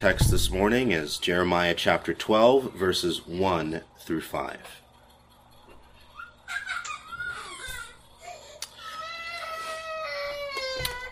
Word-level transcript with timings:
Text 0.00 0.30
this 0.30 0.50
morning 0.50 0.92
is 0.92 1.18
Jeremiah 1.18 1.74
chapter 1.74 2.14
12, 2.14 2.72
verses 2.72 3.26
1 3.26 3.82
through 3.98 4.22
5. 4.22 4.56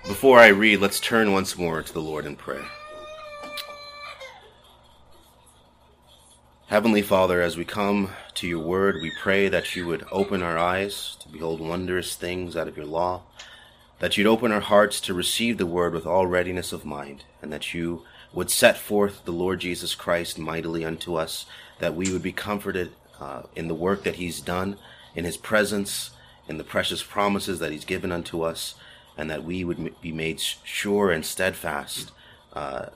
Before 0.06 0.38
I 0.38 0.46
read, 0.46 0.80
let's 0.80 1.01
turn 1.01 1.32
once 1.32 1.59
more 1.59 1.82
to 1.82 1.93
the 1.93 2.01
Lord 2.01 2.24
in 2.24 2.35
prayer. 2.35 2.64
Heavenly 6.68 7.02
Father, 7.02 7.43
as 7.43 7.59
we 7.59 7.66
come 7.66 8.12
to 8.36 8.48
your 8.48 8.64
word, 8.64 9.02
we 9.02 9.12
pray 9.20 9.50
that 9.50 9.77
you 9.77 9.86
would 9.86 10.07
open 10.11 10.43
our 10.43 10.57
eyes 10.57 11.18
to 11.20 11.29
behold 11.29 11.61
wondrous 11.61 12.16
things 12.16 12.57
out 12.57 12.68
of 12.68 12.79
your 12.79 12.86
law, 12.86 13.20
that 13.98 14.16
you'd 14.16 14.27
open 14.27 14.50
our 14.50 14.61
hearts 14.61 14.98
to 15.02 15.12
receive 15.12 15.59
the 15.59 15.66
word 15.66 15.93
with 15.93 16.07
all 16.07 16.27
readiness 16.27 16.73
of 16.73 16.86
mind, 16.86 17.25
and 17.43 17.52
that 17.52 17.75
you 17.75 18.05
would 18.32 18.50
set 18.50 18.76
forth 18.76 19.24
the 19.24 19.32
Lord 19.32 19.60
Jesus 19.60 19.95
Christ 19.95 20.38
mightily 20.38 20.84
unto 20.84 21.14
us, 21.14 21.46
that 21.78 21.95
we 21.95 22.12
would 22.12 22.23
be 22.23 22.32
comforted 22.32 22.92
uh, 23.20 23.42
in 23.56 23.69
the 23.69 23.74
work 23.74 24.05
that 24.05 24.16
He's 24.16 24.41
done, 24.41 24.77
in 25.14 25.24
His 25.24 25.36
presence, 25.36 26.10
in 26.48 26.59
the 26.59 26.64
precious 26.64 27.02
promises 27.02 27.59
that 27.59 27.72
He's 27.72 27.84
given 27.84 28.12
unto 28.12 28.42
us, 28.42 28.74
and 29.16 29.30
that 29.30 29.45
we 29.45 29.64
would 29.64 30.00
be 30.00 30.12
made 30.12 30.41
sure 30.41 31.10
and 31.10 31.24
steadfast, 31.24 32.12
uh, 32.52 32.86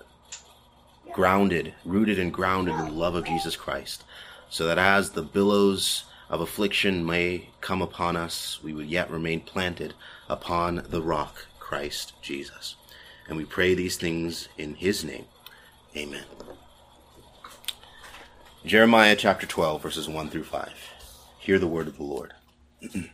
grounded, 1.13 1.75
rooted 1.85 2.19
and 2.19 2.33
grounded 2.33 2.75
in 2.75 2.87
the 2.87 2.93
love 2.93 3.15
of 3.15 3.25
Jesus 3.25 3.57
Christ, 3.57 4.05
so 4.49 4.67
that 4.67 4.79
as 4.79 5.11
the 5.11 5.23
billows 5.23 6.05
of 6.31 6.41
affliction 6.41 7.05
may 7.05 7.49
come 7.61 7.83
upon 7.83 8.17
us, 8.17 8.59
we 8.63 8.73
would 8.73 8.87
yet 8.87 9.11
remain 9.11 9.41
planted 9.41 9.95
upon 10.29 10.85
the 10.89 11.03
rock, 11.03 11.47
Christ 11.59 12.13
Jesus. 12.23 12.77
And 13.29 13.37
we 13.37 13.45
pray 13.45 13.75
these 13.75 13.97
things 13.97 14.49
in 14.59 14.75
his 14.75 15.05
name. 15.05 15.27
Amen. 15.97 16.25
Jeremiah 18.65 19.17
chapter 19.17 19.47
12, 19.47 19.83
verses 19.83 20.09
1 20.09 20.31
through 20.31 20.45
5. 20.45 20.73
Hear 21.39 21.59
the 21.59 21.67
word 21.67 21.89
of 21.89 21.97
the 21.97 22.05
Lord. 22.05 22.35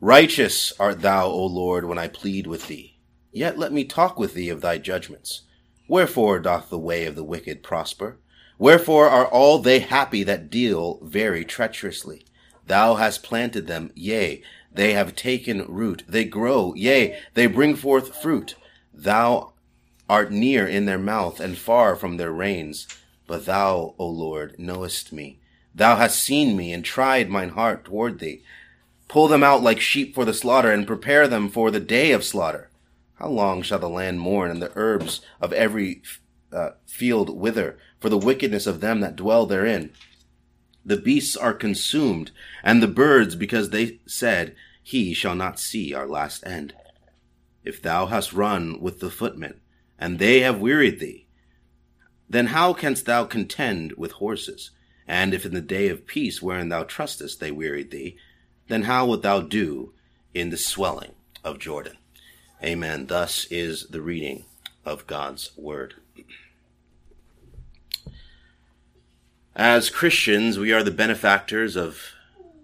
Righteous 0.00 0.72
art 0.78 1.02
thou, 1.02 1.26
O 1.26 1.44
Lord, 1.46 1.84
when 1.84 1.98
I 1.98 2.08
plead 2.08 2.46
with 2.46 2.66
thee. 2.66 2.96
Yet 3.32 3.58
let 3.58 3.72
me 3.72 3.84
talk 3.84 4.18
with 4.18 4.34
thee 4.34 4.48
of 4.48 4.60
thy 4.60 4.78
judgments. 4.78 5.42
Wherefore 5.88 6.38
doth 6.38 6.70
the 6.70 6.78
way 6.78 7.04
of 7.06 7.14
the 7.14 7.24
wicked 7.24 7.62
prosper? 7.62 8.18
Wherefore 8.58 9.08
are 9.08 9.26
all 9.26 9.58
they 9.58 9.80
happy 9.80 10.22
that 10.22 10.50
deal 10.50 10.98
very 11.02 11.44
treacherously? 11.44 12.24
Thou 12.66 12.94
hast 12.94 13.22
planted 13.22 13.66
them, 13.66 13.92
yea, 13.94 14.42
they 14.72 14.92
have 14.94 15.14
taken 15.14 15.66
root, 15.66 16.02
they 16.08 16.24
grow, 16.24 16.74
yea, 16.74 17.18
they 17.34 17.46
bring 17.46 17.76
forth 17.76 18.20
fruit. 18.20 18.54
Thou 18.96 19.52
art 20.08 20.32
near 20.32 20.66
in 20.66 20.86
their 20.86 20.98
mouth 20.98 21.38
and 21.38 21.58
far 21.58 21.94
from 21.94 22.16
their 22.16 22.32
reins. 22.32 22.88
But 23.26 23.44
thou, 23.44 23.94
O 23.98 24.06
Lord, 24.06 24.58
knowest 24.58 25.12
me. 25.12 25.38
Thou 25.74 25.96
hast 25.96 26.22
seen 26.22 26.56
me 26.56 26.72
and 26.72 26.84
tried 26.84 27.28
mine 27.28 27.50
heart 27.50 27.84
toward 27.84 28.18
thee. 28.18 28.42
Pull 29.08 29.28
them 29.28 29.42
out 29.42 29.62
like 29.62 29.80
sheep 29.80 30.14
for 30.14 30.24
the 30.24 30.32
slaughter 30.32 30.72
and 30.72 30.86
prepare 30.86 31.28
them 31.28 31.50
for 31.50 31.70
the 31.70 31.80
day 31.80 32.12
of 32.12 32.24
slaughter. 32.24 32.70
How 33.16 33.28
long 33.28 33.62
shall 33.62 33.78
the 33.78 33.88
land 33.88 34.20
mourn 34.20 34.50
and 34.50 34.62
the 34.62 34.72
herbs 34.74 35.20
of 35.40 35.52
every 35.52 36.02
uh, 36.52 36.70
field 36.86 37.30
wither 37.30 37.78
for 38.00 38.08
the 38.08 38.18
wickedness 38.18 38.66
of 38.66 38.80
them 38.80 39.00
that 39.00 39.16
dwell 39.16 39.46
therein? 39.46 39.90
The 40.84 40.96
beasts 40.96 41.36
are 41.36 41.52
consumed 41.52 42.30
and 42.62 42.82
the 42.82 42.88
birds 42.88 43.34
because 43.34 43.70
they 43.70 44.00
said, 44.06 44.54
he 44.82 45.12
shall 45.12 45.34
not 45.34 45.58
see 45.58 45.92
our 45.92 46.06
last 46.06 46.46
end. 46.46 46.72
If 47.66 47.82
thou 47.82 48.06
hast 48.06 48.32
run 48.32 48.80
with 48.80 49.00
the 49.00 49.10
footmen, 49.10 49.60
and 49.98 50.18
they 50.18 50.40
have 50.40 50.60
wearied 50.60 51.00
thee, 51.00 51.26
then 52.30 52.46
how 52.46 52.72
canst 52.72 53.06
thou 53.06 53.24
contend 53.24 53.92
with 53.96 54.12
horses? 54.12 54.70
And 55.08 55.34
if 55.34 55.44
in 55.44 55.52
the 55.52 55.60
day 55.60 55.88
of 55.88 56.06
peace 56.06 56.40
wherein 56.40 56.68
thou 56.68 56.84
trustest 56.84 57.40
they 57.40 57.50
wearied 57.50 57.90
thee, 57.90 58.16
then 58.68 58.82
how 58.82 59.06
wilt 59.06 59.22
thou 59.22 59.40
do 59.40 59.92
in 60.32 60.50
the 60.50 60.56
swelling 60.56 61.14
of 61.42 61.58
Jordan? 61.58 61.98
Amen. 62.62 63.06
Thus 63.06 63.46
is 63.50 63.88
the 63.88 64.00
reading 64.00 64.44
of 64.84 65.06
God's 65.08 65.50
word. 65.56 65.94
As 69.56 69.90
Christians, 69.90 70.56
we 70.56 70.72
are 70.72 70.84
the 70.84 70.90
benefactors 70.92 71.74
of 71.74 72.12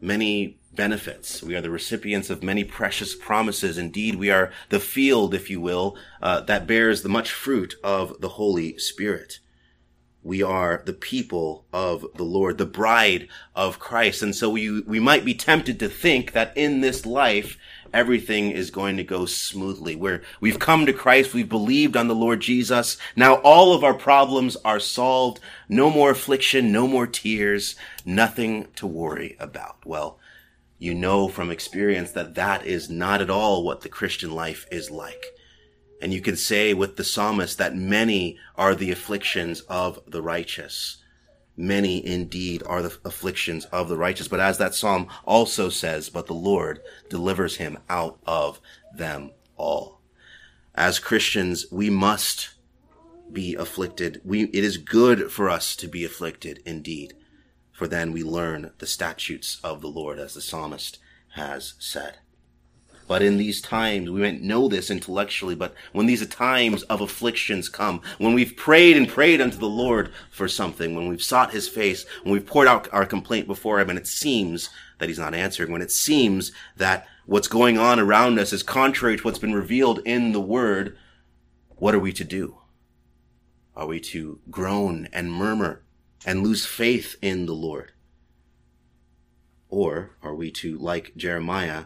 many 0.00 0.58
benefits. 0.74 1.42
We 1.42 1.54
are 1.54 1.60
the 1.60 1.70
recipients 1.70 2.30
of 2.30 2.42
many 2.42 2.64
precious 2.64 3.14
promises. 3.14 3.78
Indeed, 3.78 4.16
we 4.16 4.30
are 4.30 4.52
the 4.70 4.80
field, 4.80 5.34
if 5.34 5.50
you 5.50 5.60
will, 5.60 5.96
uh, 6.20 6.40
that 6.42 6.66
bears 6.66 7.02
the 7.02 7.08
much 7.08 7.30
fruit 7.30 7.74
of 7.84 8.20
the 8.20 8.30
Holy 8.30 8.78
Spirit. 8.78 9.38
We 10.24 10.42
are 10.42 10.82
the 10.86 10.92
people 10.92 11.66
of 11.72 12.06
the 12.14 12.22
Lord, 12.22 12.56
the 12.56 12.64
bride 12.64 13.28
of 13.56 13.80
Christ. 13.80 14.22
And 14.22 14.34
so 14.34 14.50
we, 14.50 14.80
we 14.82 15.00
might 15.00 15.24
be 15.24 15.34
tempted 15.34 15.80
to 15.80 15.88
think 15.88 16.32
that 16.32 16.56
in 16.56 16.80
this 16.80 17.04
life, 17.04 17.58
everything 17.92 18.52
is 18.52 18.70
going 18.70 18.96
to 18.96 19.04
go 19.04 19.26
smoothly. 19.26 19.96
Where 19.96 20.22
we've 20.40 20.60
come 20.60 20.86
to 20.86 20.92
Christ, 20.92 21.34
we've 21.34 21.48
believed 21.48 21.96
on 21.96 22.06
the 22.06 22.14
Lord 22.14 22.40
Jesus. 22.40 22.96
Now 23.16 23.34
all 23.36 23.74
of 23.74 23.82
our 23.82 23.94
problems 23.94 24.56
are 24.64 24.78
solved. 24.78 25.40
No 25.68 25.90
more 25.90 26.12
affliction, 26.12 26.70
no 26.70 26.86
more 26.86 27.08
tears, 27.08 27.74
nothing 28.04 28.68
to 28.76 28.86
worry 28.86 29.36
about. 29.40 29.84
Well, 29.84 30.20
you 30.82 30.92
know 30.92 31.28
from 31.28 31.48
experience 31.48 32.10
that 32.10 32.34
that 32.34 32.66
is 32.66 32.90
not 32.90 33.22
at 33.22 33.30
all 33.30 33.62
what 33.62 33.82
the 33.82 33.88
Christian 33.88 34.32
life 34.32 34.66
is 34.72 34.90
like. 34.90 35.26
And 36.00 36.12
you 36.12 36.20
can 36.20 36.36
say 36.36 36.74
with 36.74 36.96
the 36.96 37.04
psalmist 37.04 37.56
that 37.58 37.76
many 37.76 38.36
are 38.56 38.74
the 38.74 38.90
afflictions 38.90 39.60
of 39.68 40.00
the 40.08 40.20
righteous. 40.20 40.96
Many 41.56 42.04
indeed 42.04 42.64
are 42.66 42.82
the 42.82 42.98
afflictions 43.04 43.64
of 43.66 43.88
the 43.88 43.96
righteous. 43.96 44.26
But 44.26 44.40
as 44.40 44.58
that 44.58 44.74
psalm 44.74 45.06
also 45.24 45.68
says, 45.68 46.08
but 46.08 46.26
the 46.26 46.34
Lord 46.34 46.80
delivers 47.08 47.58
him 47.58 47.78
out 47.88 48.18
of 48.26 48.60
them 48.92 49.30
all. 49.56 50.00
As 50.74 50.98
Christians, 50.98 51.64
we 51.70 51.90
must 51.90 52.54
be 53.30 53.54
afflicted. 53.54 54.20
We, 54.24 54.46
it 54.46 54.64
is 54.64 54.78
good 54.78 55.30
for 55.30 55.48
us 55.48 55.76
to 55.76 55.86
be 55.86 56.04
afflicted 56.04 56.60
indeed 56.66 57.14
for 57.72 57.88
then 57.88 58.12
we 58.12 58.22
learn 58.22 58.72
the 58.78 58.86
statutes 58.86 59.58
of 59.64 59.80
the 59.80 59.88
Lord, 59.88 60.18
as 60.18 60.34
the 60.34 60.40
psalmist 60.40 60.98
has 61.34 61.74
said. 61.78 62.18
But 63.08 63.22
in 63.22 63.36
these 63.36 63.60
times, 63.60 64.10
we 64.10 64.20
might 64.20 64.40
know 64.40 64.68
this 64.68 64.90
intellectually, 64.90 65.54
but 65.54 65.74
when 65.92 66.06
these 66.06 66.26
times 66.28 66.82
of 66.84 67.00
afflictions 67.00 67.68
come, 67.68 68.00
when 68.18 68.32
we've 68.32 68.56
prayed 68.56 68.96
and 68.96 69.08
prayed 69.08 69.40
unto 69.40 69.58
the 69.58 69.66
Lord 69.66 70.12
for 70.30 70.48
something, 70.48 70.94
when 70.94 71.08
we've 71.08 71.22
sought 71.22 71.52
his 71.52 71.68
face, 71.68 72.06
when 72.22 72.32
we've 72.32 72.46
poured 72.46 72.68
out 72.68 72.88
our 72.92 73.04
complaint 73.04 73.46
before 73.46 73.80
him, 73.80 73.90
and 73.90 73.98
it 73.98 74.06
seems 74.06 74.70
that 74.98 75.08
he's 75.08 75.18
not 75.18 75.34
answering, 75.34 75.72
when 75.72 75.82
it 75.82 75.90
seems 75.90 76.52
that 76.76 77.06
what's 77.26 77.48
going 77.48 77.76
on 77.76 77.98
around 77.98 78.38
us 78.38 78.52
is 78.52 78.62
contrary 78.62 79.16
to 79.16 79.22
what's 79.24 79.38
been 79.38 79.54
revealed 79.54 79.98
in 80.04 80.32
the 80.32 80.40
word, 80.40 80.96
what 81.76 81.94
are 81.94 82.00
we 82.00 82.12
to 82.12 82.24
do? 82.24 82.58
Are 83.74 83.86
we 83.86 84.00
to 84.00 84.40
groan 84.50 85.08
and 85.12 85.32
murmur 85.32 85.82
and 86.24 86.42
lose 86.42 86.66
faith 86.66 87.16
in 87.22 87.46
the 87.46 87.54
Lord? 87.54 87.92
Or 89.68 90.16
are 90.22 90.34
we 90.34 90.50
to, 90.52 90.76
like 90.78 91.16
Jeremiah, 91.16 91.84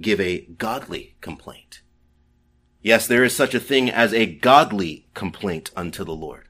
give 0.00 0.20
a 0.20 0.46
godly 0.58 1.16
complaint? 1.20 1.80
Yes, 2.82 3.06
there 3.06 3.24
is 3.24 3.34
such 3.34 3.54
a 3.54 3.60
thing 3.60 3.90
as 3.90 4.12
a 4.12 4.26
godly 4.26 5.08
complaint 5.14 5.70
unto 5.74 6.04
the 6.04 6.14
Lord. 6.14 6.48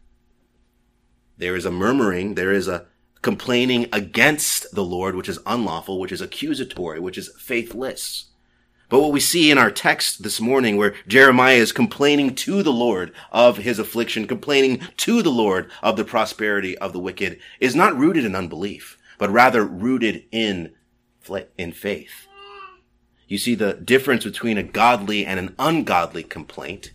There 1.38 1.56
is 1.56 1.64
a 1.64 1.70
murmuring, 1.70 2.34
there 2.34 2.52
is 2.52 2.68
a 2.68 2.86
complaining 3.22 3.88
against 3.92 4.74
the 4.74 4.84
Lord, 4.84 5.14
which 5.14 5.28
is 5.28 5.38
unlawful, 5.46 5.98
which 5.98 6.12
is 6.12 6.20
accusatory, 6.20 7.00
which 7.00 7.18
is 7.18 7.30
faithless. 7.38 8.26
But 8.88 9.00
what 9.00 9.12
we 9.12 9.20
see 9.20 9.50
in 9.50 9.58
our 9.58 9.70
text 9.70 10.22
this 10.22 10.40
morning 10.40 10.76
where 10.76 10.94
Jeremiah 11.08 11.56
is 11.56 11.72
complaining 11.72 12.36
to 12.36 12.62
the 12.62 12.72
Lord 12.72 13.12
of 13.32 13.58
his 13.58 13.80
affliction, 13.80 14.28
complaining 14.28 14.80
to 14.98 15.22
the 15.22 15.30
Lord 15.30 15.70
of 15.82 15.96
the 15.96 16.04
prosperity 16.04 16.78
of 16.78 16.92
the 16.92 17.00
wicked 17.00 17.40
is 17.58 17.74
not 17.74 17.96
rooted 17.96 18.24
in 18.24 18.36
unbelief, 18.36 18.96
but 19.18 19.30
rather 19.30 19.64
rooted 19.64 20.24
in, 20.30 20.72
in 21.58 21.72
faith. 21.72 22.28
You 23.26 23.38
see, 23.38 23.56
the 23.56 23.74
difference 23.74 24.22
between 24.22 24.56
a 24.56 24.62
godly 24.62 25.26
and 25.26 25.40
an 25.40 25.56
ungodly 25.58 26.22
complaint 26.22 26.92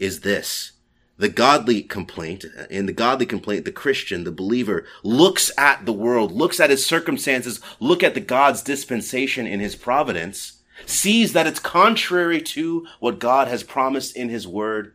is 0.00 0.20
this. 0.20 0.72
The 1.18 1.28
godly 1.28 1.82
complaint, 1.82 2.44
in 2.68 2.86
the 2.86 2.92
godly 2.92 3.26
complaint, 3.26 3.64
the 3.64 3.72
Christian, 3.72 4.24
the 4.24 4.32
believer 4.32 4.86
looks 5.04 5.52
at 5.56 5.86
the 5.86 5.92
world, 5.92 6.32
looks 6.32 6.58
at 6.58 6.70
his 6.70 6.84
circumstances, 6.84 7.60
look 7.78 8.02
at 8.02 8.14
the 8.14 8.20
God's 8.20 8.62
dispensation 8.62 9.46
in 9.46 9.60
his 9.60 9.76
providence, 9.76 10.57
sees 10.86 11.32
that 11.32 11.46
it's 11.46 11.60
contrary 11.60 12.40
to 12.40 12.86
what 13.00 13.18
God 13.18 13.48
has 13.48 13.62
promised 13.62 14.16
in 14.16 14.28
his 14.28 14.46
word, 14.46 14.94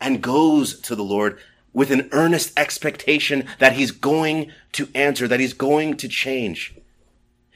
and 0.00 0.22
goes 0.22 0.78
to 0.80 0.94
the 0.94 1.04
Lord 1.04 1.38
with 1.72 1.90
an 1.90 2.08
earnest 2.12 2.58
expectation 2.58 3.46
that 3.58 3.74
he's 3.74 3.90
going 3.90 4.52
to 4.72 4.88
answer, 4.94 5.28
that 5.28 5.40
he's 5.40 5.52
going 5.52 5.96
to 5.96 6.08
change. 6.08 6.74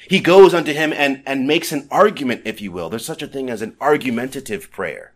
He 0.09 0.21
goes 0.21 0.53
unto 0.53 0.73
him 0.73 0.93
and, 0.93 1.23
and 1.25 1.47
makes 1.47 1.73
an 1.73 1.87
argument, 1.91 2.43
if 2.45 2.61
you 2.61 2.73
will. 2.73 2.91
There's 2.91 3.05
such 3.05 3.23
a 3.23 3.29
thing 3.29 3.49
as 3.49 3.63
an 3.63 3.77
argumentative 3.81 4.71
prayer, 4.71 5.13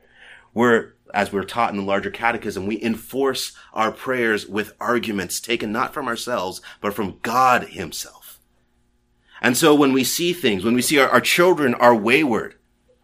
where 0.52 0.94
as 1.12 1.32
we're 1.32 1.44
taught 1.44 1.70
in 1.70 1.76
the 1.76 1.82
larger 1.82 2.10
catechism, 2.10 2.66
we 2.66 2.82
enforce 2.82 3.52
our 3.72 3.90
prayers 3.90 4.46
with 4.46 4.74
arguments 4.80 5.40
taken 5.40 5.72
not 5.72 5.94
from 5.94 6.08
ourselves, 6.08 6.60
but 6.80 6.94
from 6.94 7.18
God 7.22 7.68
himself. 7.68 8.25
And 9.40 9.56
so 9.56 9.74
when 9.74 9.92
we 9.92 10.04
see 10.04 10.32
things, 10.32 10.64
when 10.64 10.74
we 10.74 10.82
see 10.82 10.98
our, 10.98 11.08
our 11.08 11.20
children 11.20 11.74
are 11.74 11.94
wayward, 11.94 12.54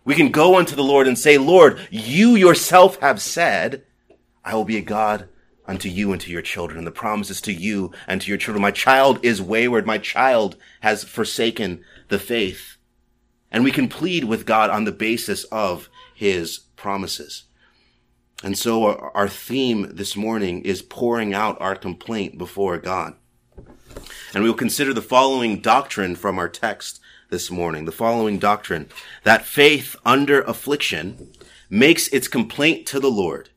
we 0.05 0.15
can 0.15 0.31
go 0.31 0.59
unto 0.59 0.75
the 0.75 0.83
Lord 0.83 1.07
and 1.07 1.19
say, 1.19 1.39
Lord, 1.39 1.87
you 1.91 2.35
yourself 2.35 2.99
have 3.01 3.21
said, 3.21 3.85
I 4.45 4.55
will 4.55 4.65
be 4.65 4.79
a 4.79 4.83
God 4.83 5.29
unto 5.67 5.89
you 5.89 6.13
and 6.13 6.21
to 6.21 6.31
your 6.31 6.43
children. 6.43 6.79
And 6.79 6.87
the 6.87 6.91
promise 6.93 7.31
is 7.31 7.41
to 7.43 7.53
you 7.53 7.93
and 8.09 8.21
to 8.21 8.29
your 8.29 8.39
children. 8.39 8.63
My 8.63 8.73
child 8.73 9.21
is 9.23 9.41
wayward. 9.41 9.87
My 9.87 9.99
child 9.99 10.57
has 10.81 11.05
forsaken 11.05 11.85
the 12.09 12.19
faith. 12.19 12.77
And 13.51 13.63
we 13.63 13.71
can 13.71 13.89
plead 13.89 14.25
with 14.25 14.47
God 14.47 14.71
on 14.71 14.85
the 14.85 14.93
basis 14.93 15.45
of 15.45 15.89
his 16.15 16.61
promises. 16.77 17.45
And 18.43 18.59
so 18.59 18.85
our, 18.87 19.17
our 19.17 19.29
theme 19.29 19.95
this 19.95 20.17
morning 20.17 20.63
is 20.63 20.83
pouring 20.83 21.33
out 21.33 21.61
our 21.61 21.77
complaint 21.77 22.39
before 22.39 22.79
God. 22.79 23.15
And 24.35 24.43
we 24.43 24.51
will 24.51 24.57
consider 24.57 24.95
the 24.95 25.03
following 25.03 25.61
doctrine 25.61 26.17
from 26.17 26.39
our 26.39 26.49
text 26.49 27.01
this 27.31 27.51
morning. 27.51 27.85
The 27.85 27.93
following 27.93 28.39
doctrine 28.39 28.89
that 29.25 29.45
faith 29.45 29.97
under 30.05 30.43
affliction 30.43 31.33
makes 31.69 32.09
its 32.09 32.29
complaint 32.29 32.87
to 32.89 33.01
the 33.01 33.11
Lord 33.11 33.51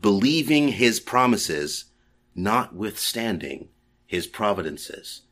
believing 0.00 0.68
his 0.68 1.00
promises, 1.00 1.86
notwithstanding 2.34 3.68
his 4.06 4.26
providences. 4.26 5.22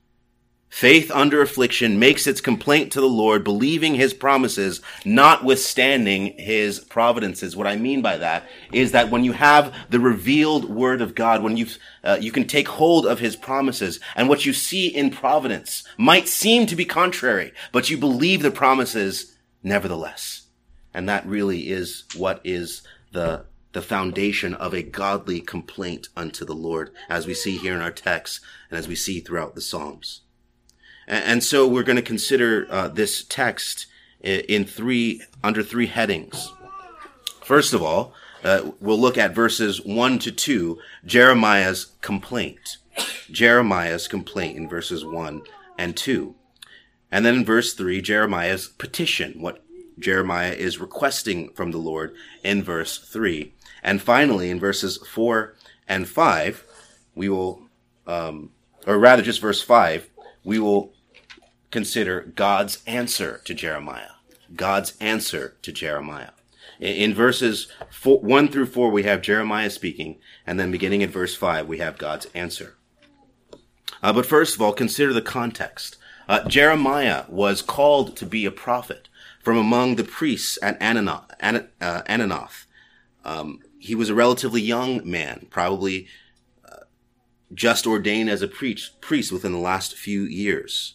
Faith 0.75 1.09
under 1.13 1.41
affliction 1.41 2.01
makes 2.01 2.27
its 2.27 2.41
complaint 2.41 2.91
to 2.91 3.01
the 3.01 3.09
Lord, 3.09 3.45
believing 3.45 3.95
his 3.95 4.13
promises, 4.13 4.81
notwithstanding 5.05 6.37
his 6.37 6.81
providences. 6.81 7.55
What 7.55 7.69
I 7.69 7.77
mean 7.77 8.03
by 8.03 8.17
that 8.17 8.49
is 8.73 8.91
that 8.91 9.09
when 9.09 9.23
you 9.23 9.35
have 9.35 9.73
the 9.91 10.01
revealed 10.01 10.65
word 10.69 11.01
of 11.01 11.15
God, 11.15 11.45
when 11.45 11.57
you 11.57 11.69
uh, 12.03 12.19
you 12.21 12.33
can 12.33 12.49
take 12.49 12.67
hold 12.67 13.07
of 13.07 13.21
his 13.21 13.37
promises, 13.37 14.01
and 14.17 14.29
what 14.29 14.45
you 14.45 14.53
see 14.53 14.89
in 14.89 15.13
providence 15.13 15.85
might 15.97 16.27
seem 16.27 16.67
to 16.67 16.75
be 16.75 16.85
contrary, 16.85 17.53
but 17.71 17.89
you 17.89 17.97
believe 17.97 18.43
the 18.43 18.51
promises 18.51 19.37
nevertheless. 19.63 20.49
And 20.93 21.09
that 21.09 21.25
really 21.25 21.71
is 21.71 22.03
what 22.17 22.41
is 22.43 22.83
the 23.13 23.45
the 23.75 23.81
foundation 23.81 24.55
of 24.55 24.75
a 24.75 24.83
godly 24.83 25.41
complaint 25.41 26.09
unto 26.17 26.45
the 26.45 26.53
Lord, 26.53 26.91
as 27.09 27.29
we 27.29 27.35
see 27.35 27.59
here 27.59 27.77
in 27.77 27.81
our 27.81 27.93
text 27.93 28.41
and 28.71 28.79
as 28.79 28.89
we 28.89 28.97
see 28.97 29.21
throughout 29.21 29.55
the 29.55 29.61
Psalms. 29.61 30.23
And, 31.07 31.45
so 31.45 31.69
we're 31.69 31.83
going 31.83 31.97
to 31.97 32.03
consider 32.03 32.67
uh, 32.71 32.89
this 32.89 33.25
text 33.25 33.87
in 34.21 34.65
three, 34.65 35.23
under 35.43 35.63
three 35.63 35.87
headings. 35.87 36.51
First 37.43 37.75
of 37.75 37.83
all, 37.83 38.15
uh, 38.43 38.71
we'll 38.81 39.01
look 39.01 39.19
at 39.19 39.35
verses 39.35 39.85
one 39.85 40.19
to 40.21 40.33
two, 40.33 40.79
Jeremiah's 41.05 41.93
complaint. 42.01 42.79
Jeremiah's 43.31 44.09
complaint 44.09 44.57
in 44.57 44.69
verses 44.69 45.05
one 45.05 45.43
and 45.77 45.97
two. 45.97 46.37
And 47.11 47.25
then 47.25 47.35
in 47.35 47.45
verse 47.45 47.75
three, 47.75 48.01
Jeremiah's 48.01 48.69
petition, 48.69 49.41
what 49.41 49.63
Jeremiah 49.99 50.53
is 50.53 50.81
requesting 50.81 51.51
from 51.51 51.71
the 51.71 51.79
Lord 51.79 52.15
in 52.43 52.63
verse 52.63 52.99
three. 52.99 53.55
And 53.83 54.01
finally, 54.01 54.51
in 54.51 54.59
verses 54.59 54.97
four 55.07 55.55
and 55.87 56.09
five, 56.09 56.65
we 57.15 57.29
will, 57.29 57.63
um, 58.07 58.53
or 58.87 58.99
rather 58.99 59.23
just 59.23 59.41
verse 59.41 59.61
five, 59.61 60.09
we 60.43 60.59
will 60.59 60.94
consider 61.75 62.33
God's 62.37 62.85
answer 62.87 63.41
to 63.45 63.53
Jeremiah. 63.53 64.13
God's 64.55 64.97
answer 65.01 65.57
to 65.63 65.73
Jeremiah. 65.73 66.31
In, 66.79 67.13
verses 67.13 67.67
four, 67.91 68.21
one 68.21 68.47
through 68.47 68.67
four, 68.67 68.93
we 68.93 69.03
have 69.03 69.23
Jeremiah 69.23 69.71
speaking, 69.71 70.21
and 70.47 70.61
then 70.61 70.71
beginning 70.71 71.01
in 71.01 71.11
verse 71.11 71.35
five, 71.35 71.67
we 71.67 71.79
have 71.79 71.99
God's 71.99 72.27
answer. 72.27 72.77
Uh, 74.01 74.13
but 74.13 74.25
first 74.25 74.55
of 74.55 74.63
all, 74.63 74.73
consider 74.73 75.13
the 75.13 75.21
context. 75.21 75.97
Uh, 76.29 76.49
Jeremiah 76.49 77.25
was 77.29 77.61
called 77.61 78.17
to 78.19 78.25
be 78.25 78.47
a 78.47 78.53
prophet 78.53 79.09
from 79.43 79.57
among 79.57 79.97
the 79.97 80.05
priests 80.05 80.57
at 80.63 80.79
Anathoth. 80.79 81.29
uh, 81.41 82.03
Anathoth. 82.03 82.67
Um, 83.25 83.59
he 83.81 83.97
was 83.97 84.11
a 84.11 84.15
relatively 84.15 84.63
young 84.63 85.01
man, 85.05 85.49
probably 85.51 86.07
uh, 86.65 86.85
just 87.53 87.85
ordained 87.85 88.31
as 88.31 88.43
a 88.43 88.49
priest 88.49 89.33
within 89.33 89.53
the 89.53 89.59
last 89.59 89.97
few 89.97 90.23
years. 90.23 90.95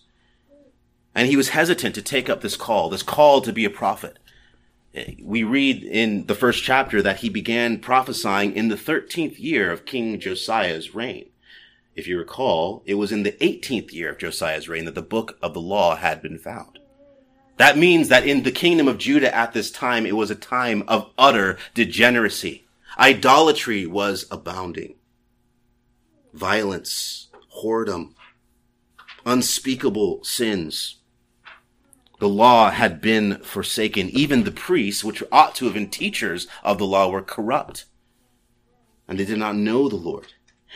And 1.15 1.27
he 1.27 1.35
was 1.35 1.49
hesitant 1.49 1.95
to 1.95 2.01
take 2.01 2.29
up 2.29 2.41
this 2.41 2.55
call, 2.55 2.89
this 2.89 3.03
call 3.03 3.41
to 3.41 3.51
be 3.51 3.65
a 3.65 3.69
prophet. 3.69 4.19
We 5.21 5.43
read 5.43 5.83
in 5.83 6.25
the 6.25 6.35
first 6.35 6.63
chapter 6.63 7.01
that 7.01 7.19
he 7.19 7.29
began 7.29 7.79
prophesying 7.79 8.55
in 8.55 8.69
the 8.69 8.75
13th 8.75 9.39
year 9.39 9.71
of 9.71 9.85
King 9.85 10.19
Josiah's 10.19 10.95
reign. 10.95 11.29
If 11.95 12.07
you 12.07 12.17
recall, 12.17 12.81
it 12.85 12.95
was 12.95 13.11
in 13.11 13.23
the 13.23 13.33
18th 13.33 13.91
year 13.91 14.09
of 14.09 14.17
Josiah's 14.17 14.69
reign 14.69 14.85
that 14.85 14.95
the 14.95 15.01
book 15.01 15.37
of 15.41 15.53
the 15.53 15.61
law 15.61 15.95
had 15.95 16.21
been 16.21 16.37
found. 16.37 16.79
That 17.57 17.77
means 17.77 18.07
that 18.07 18.25
in 18.25 18.43
the 18.43 18.51
kingdom 18.51 18.87
of 18.87 18.97
Judah 18.97 19.35
at 19.35 19.51
this 19.51 19.69
time, 19.69 20.05
it 20.05 20.15
was 20.15 20.31
a 20.31 20.35
time 20.35 20.83
of 20.87 21.11
utter 21.17 21.57
degeneracy. 21.73 22.65
Idolatry 22.97 23.85
was 23.85 24.25
abounding. 24.31 24.95
Violence, 26.33 27.27
whoredom, 27.61 28.13
unspeakable 29.25 30.23
sins. 30.23 30.98
The 32.19 32.29
law 32.29 32.69
had 32.69 33.01
been 33.01 33.37
forsaken. 33.37 34.09
Even 34.09 34.43
the 34.43 34.51
priests, 34.51 35.03
which 35.03 35.23
ought 35.31 35.55
to 35.55 35.65
have 35.65 35.73
been 35.73 35.89
teachers 35.89 36.47
of 36.63 36.77
the 36.77 36.85
law, 36.85 37.09
were 37.09 37.21
corrupt. 37.21 37.85
And 39.07 39.19
they 39.19 39.25
did 39.25 39.39
not 39.39 39.55
know 39.55 39.89
the 39.89 39.95
Lord. 39.95 40.33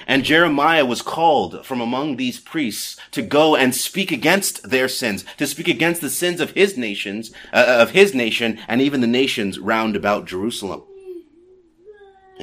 And 0.07 0.23
Jeremiah 0.23 0.85
was 0.85 1.03
called 1.03 1.65
from 1.65 1.79
among 1.79 2.15
these 2.15 2.39
priests 2.39 2.97
to 3.11 3.21
go 3.21 3.55
and 3.55 3.75
speak 3.75 4.11
against 4.11 4.69
their 4.69 4.87
sins, 4.87 5.23
to 5.37 5.45
speak 5.45 5.67
against 5.67 6.01
the 6.01 6.09
sins 6.09 6.41
of 6.41 6.51
his 6.51 6.77
nations, 6.77 7.31
uh, 7.51 7.65
of 7.67 7.91
his 7.91 8.15
nation, 8.15 8.59
and 8.67 8.81
even 8.81 9.01
the 9.01 9.07
nations 9.07 9.59
round 9.59 9.95
about 9.95 10.25
Jerusalem 10.25 10.81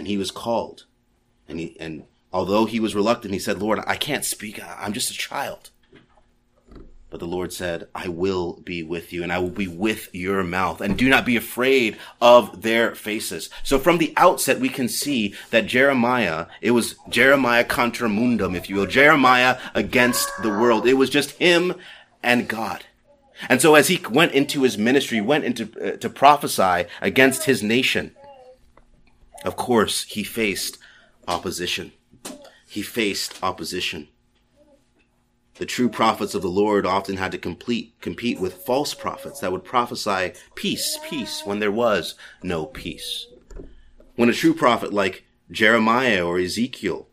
and 0.01 0.07
he 0.07 0.17
was 0.17 0.31
called. 0.31 0.87
And 1.49 1.61
he, 1.61 1.77
and 1.79 2.05
although 2.33 2.65
he 2.65 2.81
was 2.81 2.95
reluctant, 2.95 3.35
he 3.35 3.41
said, 3.41 3.61
Lord, 3.61 3.81
I 3.87 3.97
can't 3.97 4.25
speak. 4.25 4.61
I'm 4.63 4.93
just 4.93 5.11
a 5.11 5.15
child. 5.15 5.71
But 7.11 7.19
the 7.19 7.27
Lord 7.27 7.53
said, 7.53 7.89
I 7.93 8.09
will 8.09 8.61
be 8.65 8.85
with 8.85 9.13
you 9.13 9.25
and 9.25 9.33
I 9.33 9.39
will 9.41 9.51
be 9.51 9.67
with 9.67 10.15
your 10.15 10.45
mouth 10.45 10.81
and 10.81 10.97
do 10.97 11.09
not 11.09 11.27
be 11.27 11.37
afraid 11.37 11.99
of 12.21 12.63
their 12.63 12.95
faces. 12.95 13.51
So 13.65 13.81
from 13.81 13.99
the 13.99 14.15
outset, 14.17 14.61
we 14.61 14.69
can 14.69 14.89
see 14.89 15.35
that 15.51 15.67
Jeremiah, 15.67 16.47
it 16.61 16.71
was 16.71 16.95
Jeremiah 17.09 17.65
contra 17.65 18.09
mundum, 18.09 18.55
if 18.55 18.71
you 18.71 18.77
will, 18.77 18.87
Jeremiah 18.87 19.59
against 19.75 20.31
the 20.43 20.51
world. 20.51 20.87
It 20.87 20.95
was 20.95 21.11
just 21.11 21.33
him 21.33 21.75
and 22.23 22.49
God. 22.49 22.85
And 23.49 23.61
so 23.61 23.75
as 23.75 23.89
he 23.89 24.01
went 24.09 24.33
into 24.33 24.63
his 24.63 24.79
ministry, 24.79 25.21
went 25.21 25.45
into 25.45 25.71
uh, 25.83 25.97
to 25.97 26.09
prophesy 26.09 26.85
against 27.01 27.45
his 27.45 27.63
nation, 27.63 28.15
of 29.45 29.57
course, 29.57 30.05
he 30.05 30.23
faced 30.23 30.79
opposition. 31.27 31.93
He 32.69 32.83
faced 32.83 33.43
opposition. 33.43 34.09
The 35.61 35.67
true 35.67 35.91
prophets 35.91 36.35
of 36.35 36.41
the 36.41 36.49
Lord 36.49 36.87
often 36.87 37.19
had 37.19 37.33
to 37.33 37.39
complete, 37.39 37.93
compete 38.01 38.41
with 38.41 38.65
false 38.65 38.95
prophets 38.95 39.41
that 39.41 39.53
would 39.53 39.63
prophesy 39.63 40.33
peace, 40.55 40.99
peace, 41.05 41.43
when 41.45 41.59
there 41.59 41.71
was 41.71 42.15
no 42.43 42.65
peace. 42.65 43.27
When 44.17 44.31
a 44.31 44.33
true 44.33 44.55
prophet 44.55 44.91
like 44.91 45.27
Jeremiah 45.51 46.27
or 46.27 46.39
Ezekiel 46.39 47.09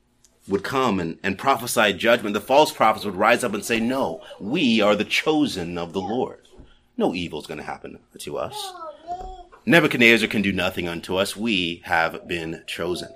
would 0.47 0.63
come 0.63 0.97
and, 0.97 1.19
and 1.21 1.37
prophesy 1.37 1.91
judgment, 1.91 2.33
the 2.33 2.39
false 2.39 2.71
prophets 2.71 3.03
would 3.03 3.17
rise 3.17 3.43
up 3.43 3.53
and 3.53 3.65
say, 3.65 3.81
no, 3.81 4.21
we 4.39 4.79
are 4.79 4.95
the 4.95 5.03
chosen 5.03 5.77
of 5.77 5.91
the 5.91 5.99
Lord. 5.99 6.47
No 6.95 7.13
evil 7.13 7.41
is 7.41 7.47
going 7.47 7.59
to 7.59 7.65
happen 7.65 7.99
to 8.17 8.37
us. 8.37 8.73
Nebuchadnezzar 9.65 10.29
can 10.29 10.41
do 10.41 10.53
nothing 10.53 10.87
unto 10.87 11.17
us. 11.17 11.35
We 11.35 11.81
have 11.83 12.25
been 12.29 12.63
chosen. 12.65 13.09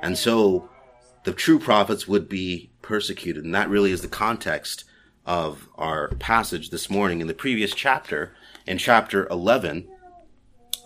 And 0.00 0.16
so 0.16 0.70
the 1.24 1.34
true 1.34 1.58
prophets 1.58 2.08
would 2.08 2.30
be 2.30 2.70
persecuted. 2.88 3.44
And 3.44 3.54
that 3.54 3.68
really 3.68 3.92
is 3.92 4.00
the 4.00 4.08
context 4.08 4.84
of 5.26 5.68
our 5.76 6.08
passage 6.08 6.70
this 6.70 6.88
morning. 6.88 7.20
In 7.20 7.26
the 7.26 7.34
previous 7.34 7.74
chapter, 7.74 8.34
in 8.66 8.78
chapter 8.78 9.28
11, 9.28 9.86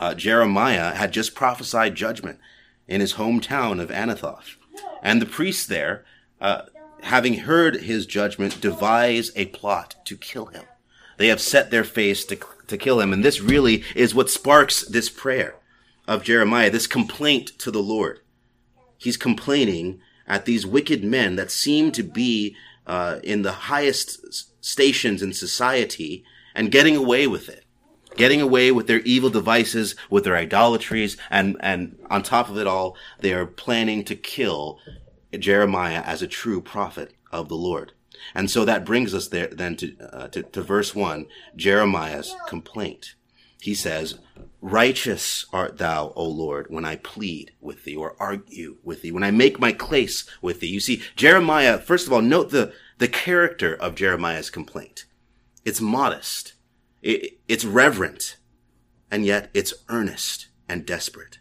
uh, 0.01 0.15
Jeremiah 0.15 0.97
had 0.97 1.13
just 1.13 1.37
prophesied 1.37 1.95
judgment 1.95 2.41
in 2.89 3.01
his 3.01 3.15
hometown 3.15 3.81
of 3.81 3.91
Anathoth. 3.91 4.57
And 5.01 5.23
the 5.23 5.27
priests 5.27 5.65
there, 5.65 6.05
uh, 6.41 6.63
having 7.03 7.35
heard 7.35 7.77
his 7.77 8.05
judgment, 8.05 8.61
devise 8.61 9.31
a 9.37 9.47
plot 9.47 9.95
to 10.07 10.17
kill 10.17 10.47
him. 10.47 10.65
They 11.19 11.29
have 11.29 11.41
set 11.41 11.71
their 11.71 11.85
face 11.85 12.25
to 12.25 12.37
to 12.67 12.77
kill 12.77 13.01
him. 13.01 13.13
And 13.13 13.25
this 13.25 13.41
really 13.41 13.85
is 13.95 14.15
what 14.15 14.31
sparks 14.31 14.83
this 14.83 15.09
prayer 15.09 15.55
of 16.09 16.25
Jeremiah, 16.25 16.71
this 16.71 16.87
complaint 16.87 17.53
to 17.59 17.71
the 17.71 17.83
Lord. 17.83 18.21
He's 18.99 19.17
complaining 19.17 20.01
at 20.27 20.45
these 20.45 20.67
wicked 20.67 21.03
men 21.05 21.37
that 21.37 21.51
seem 21.51 21.93
to 21.93 22.03
be 22.03 22.57
uh, 22.87 23.19
in 23.23 23.43
the 23.43 23.53
highest 23.53 24.65
stations 24.65 25.23
in 25.23 25.33
society 25.33 26.25
and 26.55 26.71
getting 26.71 26.97
away 26.97 27.27
with 27.27 27.49
it. 27.49 27.65
getting 28.17 28.41
away 28.41 28.71
with 28.71 28.87
their 28.87 29.01
evil 29.01 29.31
devices, 29.31 29.95
with 30.11 30.25
their 30.25 30.37
idolatries, 30.37 31.17
and, 31.31 31.57
and 31.61 31.99
on 32.11 32.23
top 32.23 32.49
of 32.49 32.59
it 32.59 32.67
all, 32.67 32.97
they 33.21 33.33
are 33.33 33.47
planning 33.47 34.05
to 34.05 34.15
kill 34.15 34.79
Jeremiah 35.39 36.03
as 36.05 36.23
a 36.23 36.27
true 36.27 36.61
prophet 36.61 37.15
of 37.31 37.49
the 37.49 37.57
Lord. 37.57 37.93
And 38.35 38.51
so 38.51 38.65
that 38.65 38.85
brings 38.85 39.15
us 39.15 39.29
there 39.29 39.49
then 39.49 39.77
to, 39.77 39.97
uh, 40.13 40.29
to, 40.29 40.43
to 40.43 40.63
verse 40.63 40.95
one, 40.95 41.27
Jeremiah's 41.57 42.35
complaint. 42.47 43.15
He 43.63 43.77
says, 43.77 44.19
righteous 44.61 45.47
art 45.53 45.79
thou, 45.79 46.13
O 46.17 46.25
Lord, 46.25 46.67
when 46.69 46.85
I 46.85 46.97
plead 46.97 47.53
with 47.61 47.85
thee 47.85 47.95
or 47.95 48.17
argue 48.19 48.79
with 48.83 49.03
thee, 49.03 49.13
when 49.13 49.23
I 49.23 49.31
make 49.31 49.61
my 49.61 49.71
case 49.71 50.29
with 50.41 50.59
thee. 50.59 50.67
You 50.67 50.81
see, 50.81 51.01
Jeremiah, 51.15 51.79
first 51.79 52.09
of 52.09 52.13
all, 52.13 52.23
note 52.23 52.51
the, 52.51 52.73
the 52.99 53.07
character 53.07 53.73
of 53.73 53.95
Jeremiah's 53.95 54.51
complaint. 54.51 55.05
It's 55.65 55.81
modest. 55.81 56.55
It, 57.03 57.39
it's 57.47 57.65
reverent. 57.65 58.37
And 59.13 59.25
yet 59.25 59.49
it's 59.55 59.75
earnest 59.89 60.49
and 60.69 60.85
desperate. 60.85 61.39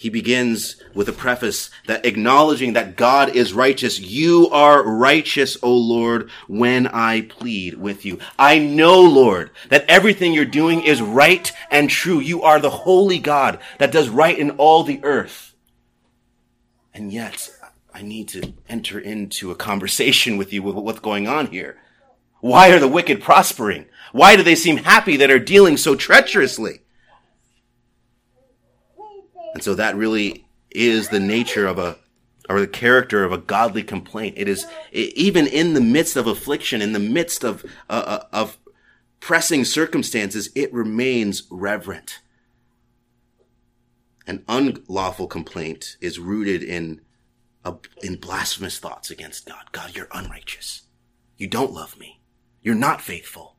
He 0.00 0.10
begins 0.10 0.76
with 0.94 1.08
a 1.08 1.12
preface 1.12 1.70
that 1.88 2.06
acknowledging 2.06 2.74
that 2.74 2.94
God 2.94 3.34
is 3.34 3.52
righteous. 3.52 3.98
You 3.98 4.48
are 4.50 4.80
righteous, 4.80 5.58
O 5.60 5.74
Lord, 5.74 6.30
when 6.46 6.86
I 6.86 7.22
plead 7.22 7.74
with 7.74 8.04
you. 8.04 8.20
I 8.38 8.60
know, 8.60 9.00
Lord, 9.00 9.50
that 9.70 9.84
everything 9.88 10.32
you're 10.32 10.44
doing 10.44 10.82
is 10.82 11.02
right 11.02 11.50
and 11.68 11.90
true. 11.90 12.20
You 12.20 12.42
are 12.42 12.60
the 12.60 12.70
holy 12.70 13.18
God 13.18 13.58
that 13.78 13.90
does 13.90 14.08
right 14.08 14.38
in 14.38 14.52
all 14.52 14.84
the 14.84 15.00
earth. 15.02 15.56
And 16.94 17.12
yet, 17.12 17.50
I 17.92 18.02
need 18.02 18.28
to 18.28 18.52
enter 18.68 19.00
into 19.00 19.50
a 19.50 19.56
conversation 19.56 20.36
with 20.36 20.52
you 20.52 20.62
with 20.62 20.76
what's 20.76 21.00
going 21.00 21.26
on 21.26 21.48
here. 21.48 21.76
Why 22.38 22.70
are 22.70 22.78
the 22.78 22.86
wicked 22.86 23.20
prospering? 23.20 23.86
Why 24.12 24.36
do 24.36 24.44
they 24.44 24.54
seem 24.54 24.76
happy 24.76 25.16
that 25.16 25.32
are 25.32 25.40
dealing 25.40 25.76
so 25.76 25.96
treacherously? 25.96 26.82
And 29.58 29.64
so 29.64 29.74
that 29.74 29.96
really 29.96 30.46
is 30.70 31.08
the 31.08 31.18
nature 31.18 31.66
of 31.66 31.80
a, 31.80 31.98
or 32.48 32.60
the 32.60 32.68
character 32.68 33.24
of 33.24 33.32
a 33.32 33.38
godly 33.38 33.82
complaint. 33.82 34.34
It 34.38 34.46
is 34.46 34.68
it, 34.92 35.12
even 35.16 35.48
in 35.48 35.74
the 35.74 35.80
midst 35.80 36.16
of 36.16 36.28
affliction, 36.28 36.80
in 36.80 36.92
the 36.92 37.00
midst 37.00 37.42
of, 37.42 37.64
uh, 37.90 38.04
uh, 38.06 38.24
of 38.32 38.56
pressing 39.18 39.64
circumstances, 39.64 40.48
it 40.54 40.72
remains 40.72 41.42
reverent. 41.50 42.20
An 44.28 44.44
unlawful 44.46 45.26
complaint 45.26 45.96
is 46.00 46.20
rooted 46.20 46.62
in 46.62 47.00
a, 47.64 47.74
in 48.00 48.14
blasphemous 48.14 48.78
thoughts 48.78 49.10
against 49.10 49.44
God. 49.44 49.72
God, 49.72 49.96
you're 49.96 50.06
unrighteous. 50.12 50.82
You 51.36 51.48
don't 51.48 51.72
love 51.72 51.98
me. 51.98 52.20
You're 52.62 52.76
not 52.76 53.00
faithful. 53.00 53.56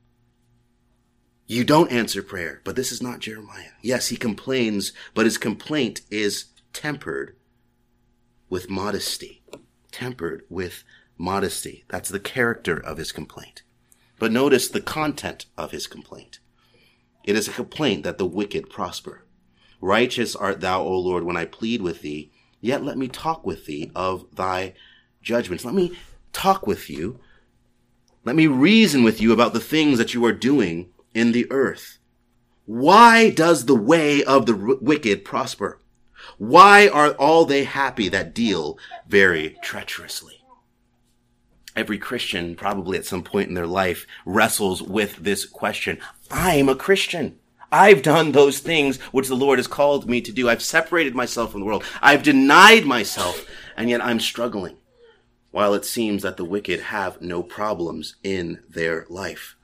You 1.51 1.63
don't 1.63 1.91
answer 1.91 2.21
prayer, 2.21 2.61
but 2.63 2.75
this 2.75 2.91
is 2.91 3.01
not 3.01 3.21
Jeremiah. 3.21 3.71
Yes, 3.81 4.09
he 4.09 4.17
complains, 4.17 4.93
but 5.15 5.25
his 5.25 5.39
complaint 5.39 6.01
is 6.11 6.45
tempered 6.73 7.35
with 8.51 8.69
modesty. 8.69 9.41
Tempered 9.91 10.43
with 10.47 10.83
modesty. 11.17 11.85
That's 11.87 12.09
the 12.09 12.19
character 12.19 12.77
of 12.77 12.99
his 12.99 13.11
complaint. 13.11 13.63
But 14.19 14.31
notice 14.31 14.67
the 14.67 14.79
content 14.79 15.47
of 15.57 15.71
his 15.71 15.87
complaint. 15.87 16.37
It 17.23 17.35
is 17.35 17.47
a 17.47 17.53
complaint 17.53 18.03
that 18.03 18.19
the 18.19 18.27
wicked 18.27 18.69
prosper. 18.69 19.25
Righteous 19.81 20.35
art 20.35 20.61
thou, 20.61 20.83
O 20.83 20.99
Lord, 20.99 21.23
when 21.23 21.35
I 21.35 21.45
plead 21.45 21.81
with 21.81 22.03
thee, 22.03 22.31
yet 22.61 22.83
let 22.83 22.95
me 22.95 23.07
talk 23.07 23.43
with 23.43 23.65
thee 23.65 23.91
of 23.95 24.27
thy 24.35 24.75
judgments. 25.23 25.65
Let 25.65 25.73
me 25.73 25.97
talk 26.31 26.67
with 26.67 26.91
you. 26.91 27.19
Let 28.23 28.35
me 28.35 28.45
reason 28.45 29.01
with 29.01 29.19
you 29.19 29.33
about 29.33 29.53
the 29.53 29.59
things 29.59 29.97
that 29.97 30.13
you 30.13 30.23
are 30.25 30.31
doing 30.31 30.91
in 31.13 31.31
the 31.31 31.51
earth. 31.51 31.99
Why 32.65 33.31
does 33.31 33.65
the 33.65 33.75
way 33.75 34.23
of 34.23 34.45
the 34.45 34.77
wicked 34.79 35.25
prosper? 35.25 35.79
Why 36.37 36.87
are 36.87 37.11
all 37.13 37.45
they 37.45 37.63
happy 37.63 38.09
that 38.09 38.35
deal 38.35 38.77
very 39.07 39.57
treacherously? 39.63 40.41
Every 41.75 41.97
Christian 41.97 42.55
probably 42.55 42.97
at 42.97 43.05
some 43.05 43.23
point 43.23 43.49
in 43.49 43.55
their 43.55 43.67
life 43.67 44.05
wrestles 44.25 44.81
with 44.81 45.17
this 45.17 45.45
question. 45.45 45.97
I'm 46.29 46.69
a 46.69 46.75
Christian. 46.75 47.39
I've 47.71 48.01
done 48.01 48.31
those 48.31 48.59
things 48.59 48.97
which 49.11 49.27
the 49.27 49.35
Lord 49.35 49.59
has 49.59 49.67
called 49.67 50.09
me 50.09 50.21
to 50.21 50.31
do. 50.31 50.49
I've 50.49 50.61
separated 50.61 51.15
myself 51.15 51.51
from 51.51 51.61
the 51.61 51.65
world. 51.65 51.83
I've 52.01 52.23
denied 52.23 52.85
myself 52.85 53.45
and 53.77 53.89
yet 53.89 54.03
I'm 54.03 54.19
struggling. 54.19 54.77
While 55.51 55.73
it 55.73 55.85
seems 55.85 56.21
that 56.21 56.37
the 56.37 56.45
wicked 56.45 56.79
have 56.79 57.21
no 57.21 57.41
problems 57.41 58.15
in 58.23 58.59
their 58.69 59.05
life. 59.09 59.55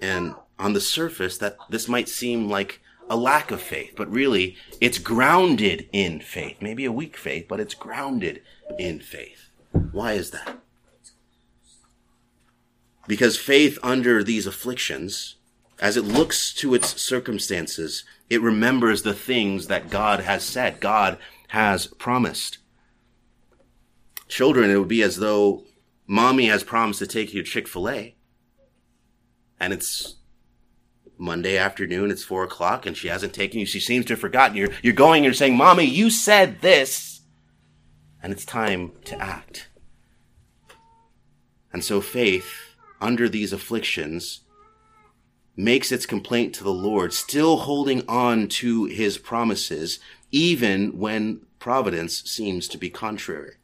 And 0.00 0.34
on 0.58 0.72
the 0.72 0.80
surface, 0.80 1.38
that 1.38 1.56
this 1.68 1.88
might 1.88 2.08
seem 2.08 2.48
like 2.48 2.80
a 3.08 3.16
lack 3.16 3.50
of 3.50 3.60
faith, 3.60 3.94
but 3.96 4.10
really 4.10 4.56
it's 4.80 4.98
grounded 4.98 5.88
in 5.92 6.20
faith. 6.20 6.58
Maybe 6.60 6.84
a 6.84 6.92
weak 6.92 7.16
faith, 7.16 7.46
but 7.48 7.60
it's 7.60 7.74
grounded 7.74 8.42
in 8.78 9.00
faith. 9.00 9.50
Why 9.92 10.12
is 10.12 10.30
that? 10.30 10.58
Because 13.08 13.36
faith 13.36 13.78
under 13.82 14.22
these 14.22 14.46
afflictions, 14.46 15.36
as 15.80 15.96
it 15.96 16.04
looks 16.04 16.54
to 16.54 16.74
its 16.74 17.00
circumstances, 17.00 18.04
it 18.28 18.40
remembers 18.40 19.02
the 19.02 19.14
things 19.14 19.66
that 19.66 19.90
God 19.90 20.20
has 20.20 20.44
said, 20.44 20.78
God 20.78 21.18
has 21.48 21.88
promised. 21.88 22.58
Children, 24.28 24.70
it 24.70 24.76
would 24.76 24.86
be 24.86 25.02
as 25.02 25.16
though 25.16 25.64
mommy 26.06 26.46
has 26.46 26.62
promised 26.62 27.00
to 27.00 27.06
take 27.08 27.34
you 27.34 27.42
to 27.42 27.50
Chick 27.50 27.66
fil 27.66 27.88
A 27.88 28.14
and 29.60 29.72
it's 29.72 30.16
Monday 31.18 31.58
afternoon, 31.58 32.10
it's 32.10 32.24
four 32.24 32.42
o'clock, 32.42 32.86
and 32.86 32.96
she 32.96 33.08
hasn't 33.08 33.34
taken 33.34 33.60
you. 33.60 33.66
She 33.66 33.78
seems 33.78 34.06
to 34.06 34.14
have 34.14 34.20
forgotten. 34.20 34.56
You're, 34.56 34.70
you're 34.82 34.94
going 34.94 35.22
you're 35.22 35.34
saying, 35.34 35.56
Mommy, 35.56 35.84
you 35.84 36.08
said 36.08 36.62
this. 36.62 37.20
And 38.22 38.32
it's 38.32 38.44
time 38.44 38.92
to 39.04 39.20
act. 39.20 39.68
And 41.72 41.84
so 41.84 42.00
faith, 42.00 42.74
under 43.00 43.28
these 43.28 43.52
afflictions, 43.52 44.40
makes 45.56 45.92
its 45.92 46.06
complaint 46.06 46.54
to 46.54 46.64
the 46.64 46.72
Lord, 46.72 47.12
still 47.12 47.58
holding 47.58 48.02
on 48.08 48.48
to 48.48 48.86
his 48.86 49.18
promises, 49.18 50.00
even 50.30 50.98
when 50.98 51.42
providence 51.58 52.22
seems 52.24 52.66
to 52.68 52.78
be 52.78 52.90
contrary. 52.90 53.54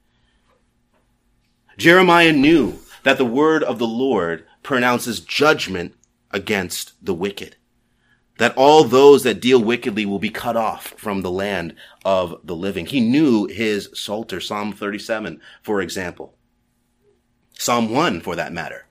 Jeremiah 1.78 2.32
knew 2.32 2.78
that 3.02 3.18
the 3.18 3.24
word 3.24 3.62
of 3.62 3.78
the 3.78 3.86
Lord 3.86 4.46
pronounces 4.66 5.20
judgment 5.20 5.94
against 6.32 6.92
the 7.00 7.14
wicked. 7.14 7.54
That 8.38 8.54
all 8.56 8.82
those 8.85 9.23
that 9.23 9.40
deal 9.40 9.62
wickedly 9.62 10.04
will 10.04 10.18
be 10.18 10.28
cut 10.28 10.56
off 10.56 10.88
from 10.99 11.23
the 11.23 11.30
land 11.30 11.75
of 12.04 12.40
the 12.44 12.56
living. 12.56 12.85
He 12.85 13.00
knew 13.00 13.46
his 13.46 13.88
Psalter, 13.94 14.40
Psalm 14.40 14.73
37, 14.73 15.40
for 15.62 15.80
example. 15.80 16.35
Psalm 17.54 17.90
1, 17.90 18.20
for 18.20 18.35
that 18.35 18.52
matter. 18.52 18.87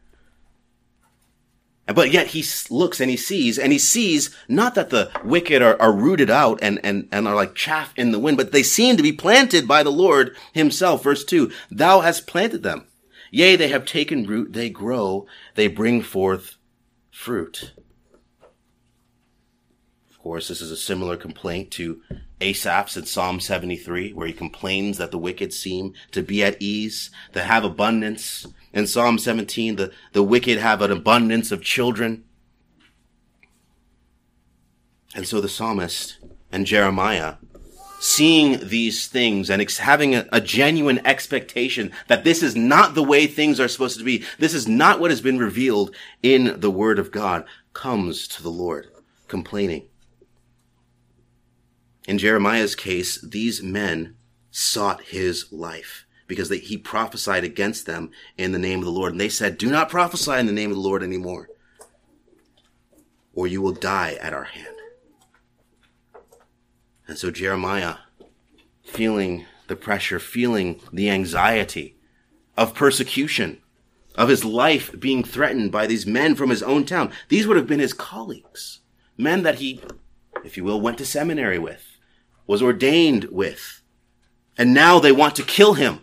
But 1.86 2.10
yet 2.10 2.28
he 2.28 2.44
looks 2.72 3.00
and 3.00 3.12
he 3.12 3.18
sees, 3.18 3.60
and 3.60 3.72
he 3.72 3.78
sees 3.78 4.36
not 4.48 4.74
that 4.76 4.90
the 4.90 5.12
wicked 5.24 5.62
are, 5.62 5.80
are 5.80 5.92
rooted 5.92 6.32
out 6.32 6.58
and, 6.64 6.80
and, 6.84 7.08
and 7.12 7.28
are 7.28 7.36
like 7.36 7.54
chaff 7.54 7.94
in 7.98 8.12
the 8.12 8.18
wind, 8.18 8.38
but 8.38 8.54
they 8.54 8.64
seem 8.64 8.96
to 8.96 9.04
be 9.04 9.12
planted 9.12 9.68
by 9.68 9.84
the 9.84 9.92
Lord 9.92 10.36
himself. 10.54 11.04
Verse 11.04 11.26
2 11.26 11.52
Thou 11.70 12.00
hast 12.00 12.26
planted 12.26 12.64
them 12.64 12.88
Yea, 13.36 13.58
they 13.58 13.68
have 13.68 13.86
taken 13.86 14.26
root, 14.26 14.54
they 14.54 14.70
grow, 14.70 15.26
they 15.56 15.68
bring 15.68 16.02
forth 16.02 16.58
fruit. 17.12 17.74
Of 20.10 20.20
course, 20.20 20.48
this 20.48 20.62
is 20.62 20.72
a 20.72 20.78
similar 20.78 21.18
complaint 21.18 21.72
to 21.72 22.02
Asaph's 22.42 22.98
in 22.98 23.06
Psalm 23.06 23.40
73, 23.40 24.14
where 24.14 24.28
he 24.28 24.34
complains 24.34 24.98
that 24.98 25.12
the 25.12 25.18
wicked 25.18 25.54
seem 25.54 25.94
to 26.12 26.22
be 26.22 26.44
at 26.44 26.62
ease, 26.62 27.10
to 27.34 27.44
have 27.44 27.64
abundance. 27.64 28.46
In 28.74 28.88
Psalm 28.88 29.18
17, 29.18 29.78
the, 29.78 29.92
the 30.12 30.24
wicked 30.24 30.58
have 30.58 30.82
an 30.82 30.92
abundance 30.92 31.52
of 31.52 31.64
children. 31.64 32.26
And 35.16 35.26
so 35.26 35.40
the 35.40 35.48
psalmist 35.48 36.18
and 36.52 36.66
Jeremiah 36.66 37.36
seeing 38.00 38.68
these 38.68 39.08
things 39.08 39.50
and 39.50 39.62
ex- 39.62 39.78
having 39.78 40.16
a, 40.16 40.28
a, 40.32 40.42
genuine 40.42 41.06
expectation 41.06 41.92
that 42.08 42.24
this 42.24 42.44
is 42.44 42.56
not 42.56 42.94
the 42.94 43.04
way 43.04 43.26
things 43.26 43.60
are 43.60 43.68
supposed 43.68 43.98
to 43.98 44.04
be, 44.04 44.24
this 44.38 44.54
is 44.54 44.68
not 44.68 45.00
what 45.00 45.12
has 45.12 45.22
been 45.22 45.40
revealed 45.40 45.96
in 46.22 46.60
the 46.60 46.72
Word 46.72 47.00
of 47.00 47.12
God, 47.12 47.46
comes 47.74 48.28
to 48.30 48.44
the 48.44 48.50
Lord, 48.50 48.88
complaining. 49.28 49.88
In 52.08 52.18
Jeremiah's 52.18 52.76
case, 52.76 53.20
these 53.22 53.64
men 53.64 54.16
sought 54.52 55.02
his 55.06 55.52
life 55.52 56.06
because 56.28 56.50
they, 56.50 56.60
he 56.60 56.78
prophesied 56.78 57.44
against 57.44 57.86
them 57.86 58.12
in 58.38 58.52
the 58.52 58.60
name 58.60 58.80
of 58.80 58.86
the 58.86 58.92
Lord. 58.92 59.12
And 59.12 59.22
they 59.22 59.30
said, 59.30 59.58
do 59.58 59.70
not 59.70 59.90
prophesy 59.90 60.34
in 60.34 60.46
the 60.46 60.52
name 60.52 60.70
of 60.70 60.76
the 60.76 60.82
Lord 60.82 61.04
anymore, 61.04 61.50
or 63.34 63.48
you 63.48 63.62
will 63.62 63.74
die 63.74 64.18
at 64.22 64.34
our 64.34 64.44
hand. 64.44 64.75
And 67.08 67.18
so 67.18 67.32
Jeremiah, 67.32 67.98
feeling 68.84 69.46
the 69.68 69.76
pressure, 69.76 70.20
feeling 70.20 70.80
the 70.92 71.10
anxiety 71.10 71.98
of 72.58 72.74
persecution, 72.74 73.62
of 74.16 74.30
his 74.30 74.46
life 74.46 74.98
being 75.00 75.24
threatened 75.24 75.72
by 75.72 75.86
these 75.88 76.06
men 76.06 76.36
from 76.36 76.50
his 76.50 76.64
own 76.64 76.86
town, 76.86 77.12
these 77.30 77.48
would 77.48 77.58
have 77.58 77.68
been 77.68 77.80
his 77.80 77.94
colleagues. 77.94 78.80
men 79.18 79.44
that 79.44 79.56
he, 79.56 79.80
if 80.44 80.58
you 80.58 80.64
will, 80.64 80.82
went 80.82 80.98
to 80.98 81.06
seminary 81.06 81.60
with, 81.60 81.98
was 82.48 82.62
ordained 82.62 83.26
with. 83.26 83.82
And 84.58 84.74
now 84.74 85.00
they 85.00 85.12
want 85.12 85.36
to 85.36 85.44
kill 85.44 85.74
him. 85.74 86.02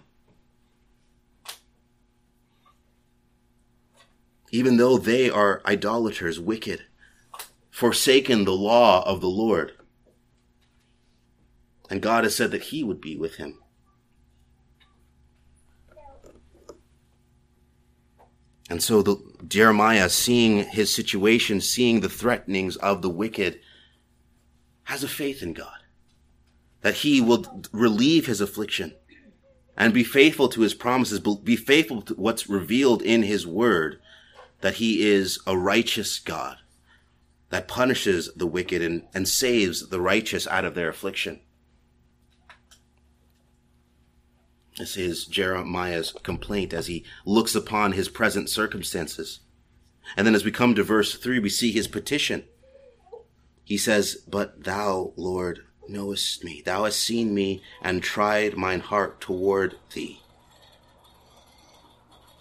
Even 4.51 4.77
though 4.77 4.99
they 4.99 5.31
are 5.31 5.63
idolaters, 5.65 6.39
wicked, 6.39 6.85
forsaken 7.71 8.45
the 8.45 8.53
law 8.53 9.03
of 9.07 9.21
the 9.21 9.29
Lord. 9.29 9.73
And 11.93 12.01
God 12.01 12.25
has 12.25 12.35
said 12.35 12.53
that 12.53 12.63
he 12.63 12.83
would 12.83 13.03
be 13.03 13.19
with 13.19 13.35
him. 13.35 13.59
And 18.71 18.83
so 18.83 19.03
the, 19.03 19.19
Jeremiah, 19.47 20.09
seeing 20.09 20.65
his 20.65 20.91
situation, 20.91 21.61
seeing 21.61 22.01
the 22.01 22.09
threatenings 22.09 22.77
of 22.77 23.03
the 23.03 23.11
wicked, 23.11 23.61
has 24.85 25.05
a 25.05 25.09
faith 25.09 25.43
in 25.43 25.53
God 25.53 25.81
that 26.81 26.95
he 26.95 27.21
will 27.21 27.63
relieve 27.73 28.25
his 28.25 28.41
affliction 28.41 28.95
and 29.77 29.93
be 29.93 30.03
faithful 30.03 30.49
to 30.49 30.63
his 30.63 30.73
promises, 30.73 31.21
be 31.21 31.57
faithful 31.57 32.01
to 32.01 32.15
what's 32.15 32.49
revealed 32.49 33.03
in 33.03 33.23
his 33.23 33.47
word, 33.47 34.01
that 34.63 34.77
he 34.77 35.07
is 35.07 35.39
a 35.47 35.59
righteous 35.59 36.19
God 36.21 36.57
that 37.51 37.69
punishes 37.69 38.33
the 38.35 38.47
wicked 38.47 38.81
and, 38.81 39.03
and 39.13 39.29
saves 39.29 39.91
the 39.91 40.01
righteous 40.01 40.47
out 40.47 40.65
of 40.65 40.75
their 40.75 40.89
affliction. 40.89 41.41
This 44.79 44.97
is 44.97 45.27
Jeremiah's 45.27 46.13
complaint 46.23 46.73
as 46.73 46.87
he 46.87 47.05
looks 47.27 47.55
upon 47.55 47.93
his 47.93 48.09
present 48.09 48.49
circumstances. 48.49 49.41
And 50.17 50.27
then 50.27 50.35
as 50.35 50.45
we 50.45 50.51
come 50.51 50.75
to 50.75 50.83
verse 50.83 51.15
3, 51.15 51.39
we 51.39 51.51
see 51.51 51.73
his 51.73 51.89
petition. 51.89 52.45
He 53.65 53.77
says, 53.77 54.17
But 54.27 54.65
thou, 54.65 55.13
Lord, 55.17 55.61
knowest 55.89 56.43
me. 56.43 56.63
Thou 56.65 56.85
hast 56.85 57.01
seen 57.01 57.35
me 57.35 57.63
and 57.83 58.03
tried 58.03 58.57
mine 58.57 58.81
heart 58.81 59.21
toward 59.21 59.77
thee. 59.93 60.21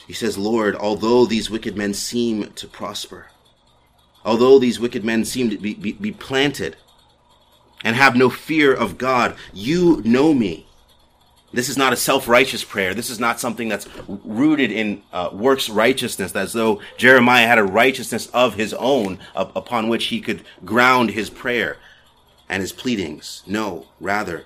He 0.08 0.14
says, 0.14 0.38
Lord, 0.38 0.76
although 0.76 1.26
these 1.26 1.50
wicked 1.50 1.78
men 1.78 1.94
seem 1.94 2.52
to 2.54 2.68
prosper, 2.68 3.28
although 4.26 4.58
these 4.58 4.80
wicked 4.80 5.04
men 5.04 5.26
seem 5.26 5.50
to 5.50 5.58
be, 5.58 5.74
be, 5.74 5.94
be 5.94 6.12
planted 6.12 6.76
and 7.84 7.96
have 7.96 8.16
no 8.16 8.30
fear 8.30 8.74
of 8.74 8.98
God, 8.98 9.36
you 9.54 10.02
know 10.04 10.34
me. 10.34 10.68
This 11.54 11.68
is 11.68 11.78
not 11.78 11.92
a 11.92 11.98
self-righteous 11.98 12.64
prayer. 12.64 12.94
This 12.94 13.10
is 13.10 13.20
not 13.20 13.40
something 13.40 13.68
that's 13.68 13.88
rooted 14.08 14.72
in 14.72 15.04
uh, 15.12 15.30
works 15.34 15.70
righteousness, 15.70 16.36
as 16.36 16.54
though 16.54 16.82
Jeremiah 16.98 17.48
had 17.48 17.58
a 17.58 17.64
righteousness 17.64 18.28
of 18.28 18.56
his 18.56 18.74
own 18.74 19.20
up, 19.36 19.54
upon 19.56 19.90
which 19.90 20.06
he 20.06 20.22
could 20.22 20.44
ground 20.64 21.10
his 21.10 21.30
prayer 21.30 21.78
and 22.48 22.62
his 22.62 22.72
pleadings. 22.72 23.44
No, 23.46 23.88
rather, 24.00 24.46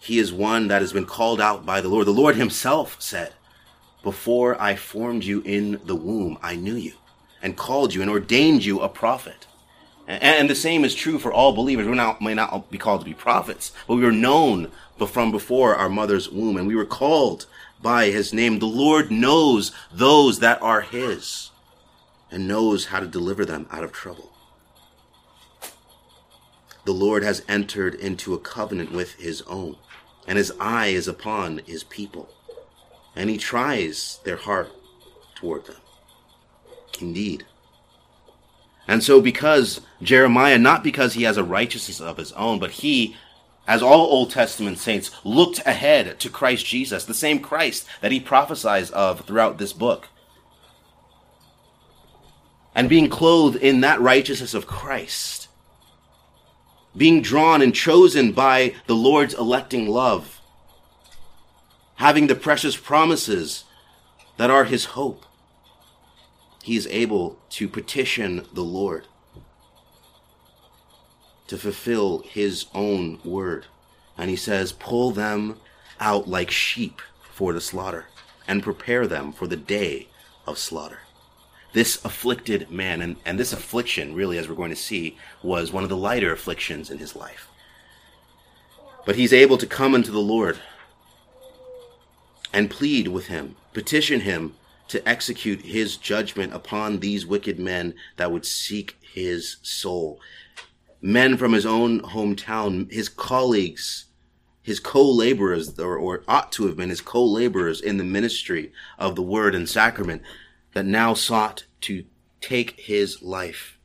he 0.00 0.18
is 0.18 0.32
one 0.32 0.68
that 0.68 0.82
has 0.82 0.92
been 0.92 1.06
called 1.06 1.40
out 1.40 1.64
by 1.64 1.80
the 1.80 1.88
Lord. 1.88 2.06
The 2.06 2.12
Lord 2.12 2.36
himself 2.36 2.96
said, 3.00 3.32
before 4.02 4.60
I 4.60 4.76
formed 4.76 5.24
you 5.24 5.42
in 5.44 5.80
the 5.84 5.96
womb, 5.96 6.38
I 6.42 6.56
knew 6.56 6.76
you 6.76 6.92
and 7.42 7.56
called 7.56 7.94
you 7.94 8.02
and 8.02 8.10
ordained 8.10 8.64
you 8.64 8.80
a 8.80 8.88
prophet. 8.88 9.46
And 10.06 10.48
the 10.48 10.54
same 10.54 10.84
is 10.84 10.94
true 10.94 11.18
for 11.18 11.32
all 11.32 11.52
believers. 11.52 11.86
We 11.86 11.96
may 12.24 12.34
not 12.34 12.70
be 12.70 12.78
called 12.78 13.00
to 13.00 13.04
be 13.04 13.14
prophets, 13.14 13.72
but 13.88 13.96
we 13.96 14.04
are 14.04 14.12
known 14.12 14.70
from 15.04 15.30
before 15.30 15.74
our 15.74 15.90
mother's 15.90 16.30
womb, 16.30 16.56
and 16.56 16.66
we 16.66 16.74
were 16.74 16.86
called 16.86 17.46
by 17.82 18.06
his 18.06 18.32
name. 18.32 18.58
The 18.58 18.66
Lord 18.66 19.10
knows 19.10 19.72
those 19.92 20.38
that 20.38 20.62
are 20.62 20.80
his 20.80 21.50
and 22.30 22.48
knows 22.48 22.86
how 22.86 23.00
to 23.00 23.06
deliver 23.06 23.44
them 23.44 23.66
out 23.70 23.84
of 23.84 23.92
trouble. 23.92 24.32
The 26.84 26.92
Lord 26.92 27.22
has 27.22 27.42
entered 27.48 27.94
into 27.96 28.32
a 28.32 28.38
covenant 28.38 28.92
with 28.92 29.14
his 29.14 29.42
own, 29.42 29.76
and 30.26 30.38
his 30.38 30.52
eye 30.58 30.86
is 30.86 31.08
upon 31.08 31.58
his 31.66 31.84
people, 31.84 32.28
and 33.14 33.28
he 33.28 33.36
tries 33.36 34.20
their 34.24 34.36
heart 34.36 34.70
toward 35.34 35.66
them. 35.66 35.76
Indeed. 37.00 37.44
And 38.88 39.02
so, 39.02 39.20
because 39.20 39.80
Jeremiah, 40.00 40.58
not 40.58 40.84
because 40.84 41.14
he 41.14 41.24
has 41.24 41.36
a 41.36 41.44
righteousness 41.44 42.00
of 42.00 42.18
his 42.18 42.32
own, 42.32 42.58
but 42.60 42.70
he 42.70 43.16
as 43.66 43.82
all 43.82 44.06
Old 44.06 44.30
Testament 44.30 44.78
saints 44.78 45.10
looked 45.24 45.58
ahead 45.66 46.20
to 46.20 46.30
Christ 46.30 46.66
Jesus, 46.66 47.04
the 47.04 47.14
same 47.14 47.40
Christ 47.40 47.86
that 48.00 48.12
he 48.12 48.20
prophesies 48.20 48.90
of 48.90 49.22
throughout 49.22 49.58
this 49.58 49.72
book. 49.72 50.08
And 52.74 52.88
being 52.88 53.08
clothed 53.08 53.56
in 53.56 53.80
that 53.80 54.00
righteousness 54.00 54.54
of 54.54 54.66
Christ, 54.66 55.48
being 56.96 57.22
drawn 57.22 57.62
and 57.62 57.74
chosen 57.74 58.32
by 58.32 58.74
the 58.86 58.94
Lord's 58.94 59.34
electing 59.34 59.88
love, 59.88 60.40
having 61.96 62.26
the 62.26 62.34
precious 62.34 62.76
promises 62.76 63.64
that 64.36 64.50
are 64.50 64.64
his 64.64 64.84
hope, 64.86 65.24
he 66.62 66.76
is 66.76 66.86
able 66.88 67.38
to 67.50 67.68
petition 67.68 68.44
the 68.52 68.62
Lord 68.62 69.06
to 71.48 71.58
fulfill 71.58 72.20
his 72.20 72.66
own 72.74 73.18
word. 73.24 73.66
And 74.18 74.30
he 74.30 74.36
says, 74.36 74.72
pull 74.72 75.10
them 75.10 75.58
out 76.00 76.28
like 76.28 76.50
sheep 76.50 77.00
for 77.32 77.52
the 77.52 77.60
slaughter 77.60 78.06
and 78.48 78.62
prepare 78.62 79.06
them 79.06 79.32
for 79.32 79.46
the 79.46 79.56
day 79.56 80.08
of 80.46 80.58
slaughter. 80.58 81.00
This 81.72 82.02
afflicted 82.04 82.70
man, 82.70 83.02
and, 83.02 83.16
and 83.26 83.38
this 83.38 83.52
affliction, 83.52 84.14
really, 84.14 84.38
as 84.38 84.48
we're 84.48 84.54
going 84.54 84.70
to 84.70 84.76
see, 84.76 85.18
was 85.42 85.72
one 85.72 85.82
of 85.82 85.90
the 85.90 85.96
lighter 85.96 86.32
afflictions 86.32 86.90
in 86.90 86.98
his 86.98 87.14
life. 87.14 87.48
But 89.04 89.16
he's 89.16 89.32
able 89.32 89.58
to 89.58 89.66
come 89.66 89.94
unto 89.94 90.10
the 90.10 90.18
Lord 90.18 90.58
and 92.52 92.70
plead 92.70 93.08
with 93.08 93.26
him, 93.26 93.56
petition 93.74 94.20
him 94.20 94.54
to 94.88 95.06
execute 95.06 95.62
his 95.62 95.96
judgment 95.96 96.54
upon 96.54 97.00
these 97.00 97.26
wicked 97.26 97.58
men 97.58 97.94
that 98.16 98.32
would 98.32 98.46
seek 98.46 98.96
his 99.02 99.56
soul 99.62 100.20
men 101.00 101.36
from 101.36 101.52
his 101.52 101.66
own 101.66 102.00
hometown, 102.00 102.90
his 102.92 103.08
colleagues, 103.08 104.06
his 104.62 104.80
co-laborers, 104.80 105.78
or, 105.78 105.96
or 105.96 106.24
ought 106.26 106.50
to 106.52 106.66
have 106.66 106.76
been 106.76 106.88
his 106.88 107.00
co-laborers 107.00 107.80
in 107.80 107.98
the 107.98 108.04
ministry 108.04 108.72
of 108.98 109.14
the 109.14 109.22
word 109.22 109.54
and 109.54 109.68
sacrament 109.68 110.22
that 110.74 110.84
now 110.84 111.14
sought 111.14 111.66
to 111.82 112.04
take 112.40 112.80
his 112.80 113.22
life. 113.22 113.78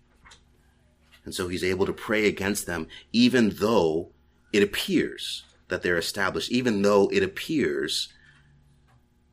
And 1.24 1.36
so 1.36 1.48
he's 1.48 1.64
able 1.64 1.86
to 1.86 1.94
pray 1.94 2.28
against 2.28 2.66
them, 2.66 2.88
even 3.14 3.52
though 3.52 4.12
it 4.52 4.64
appears 4.64 5.44
that 5.68 5.84
they're 5.84 5.98
established, 5.98 6.52
even 6.52 6.82
though 6.82 7.08
it 7.10 7.24
appears 7.24 8.12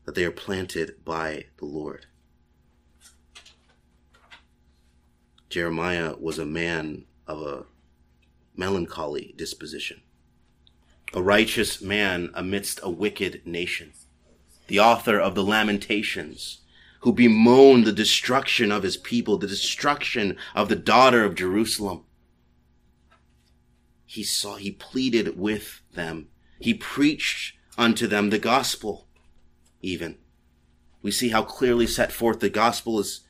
that 0.05 0.15
they 0.15 0.25
are 0.25 0.31
planted 0.31 1.05
by 1.05 1.47
the 1.59 1.65
Lord. 1.65 2.07
Jeremiah 5.49 6.15
was 6.21 6.39
a 6.39 6.47
man 6.47 7.05
of 7.29 7.43
a 7.43 7.67
melancholy 8.57 9.35
disposition. 9.37 10.01
A 11.15 11.23
righteous 11.23 11.81
man 11.81 12.31
amidst 12.35 12.81
a 12.83 12.91
wicked 12.91 13.47
nation. 13.47 13.93
The 14.67 14.81
author 14.81 15.21
of 15.21 15.35
the 15.35 15.45
Lamentations, 15.45 16.63
who 17.01 17.13
bemoaned 17.13 17.85
the 17.85 17.93
destruction 17.93 18.73
of 18.73 18.83
his 18.83 18.97
people, 18.97 19.39
the 19.39 19.47
destruction 19.47 20.37
of 20.55 20.69
the 20.69 20.77
daughter 20.77 21.25
of 21.25 21.35
Jerusalem. 21.35 22.05
He 24.05 24.25
saw, 24.25 24.57
he 24.57 24.73
pleaded 24.73 25.39
with 25.39 25.83
them. 25.93 26.29
He 26.61 26.75
preached 26.75 27.55
unto 27.77 28.07
them 28.07 28.31
the 28.31 28.39
gospel, 28.39 29.07
even. 29.81 30.19
We 31.03 31.11
see 31.11 31.29
how 31.29 31.45
clearly 31.45 31.87
set 31.87 32.11
forth 32.11 32.41
the 32.41 32.51
gospel 32.51 32.99
is, 32.99 33.21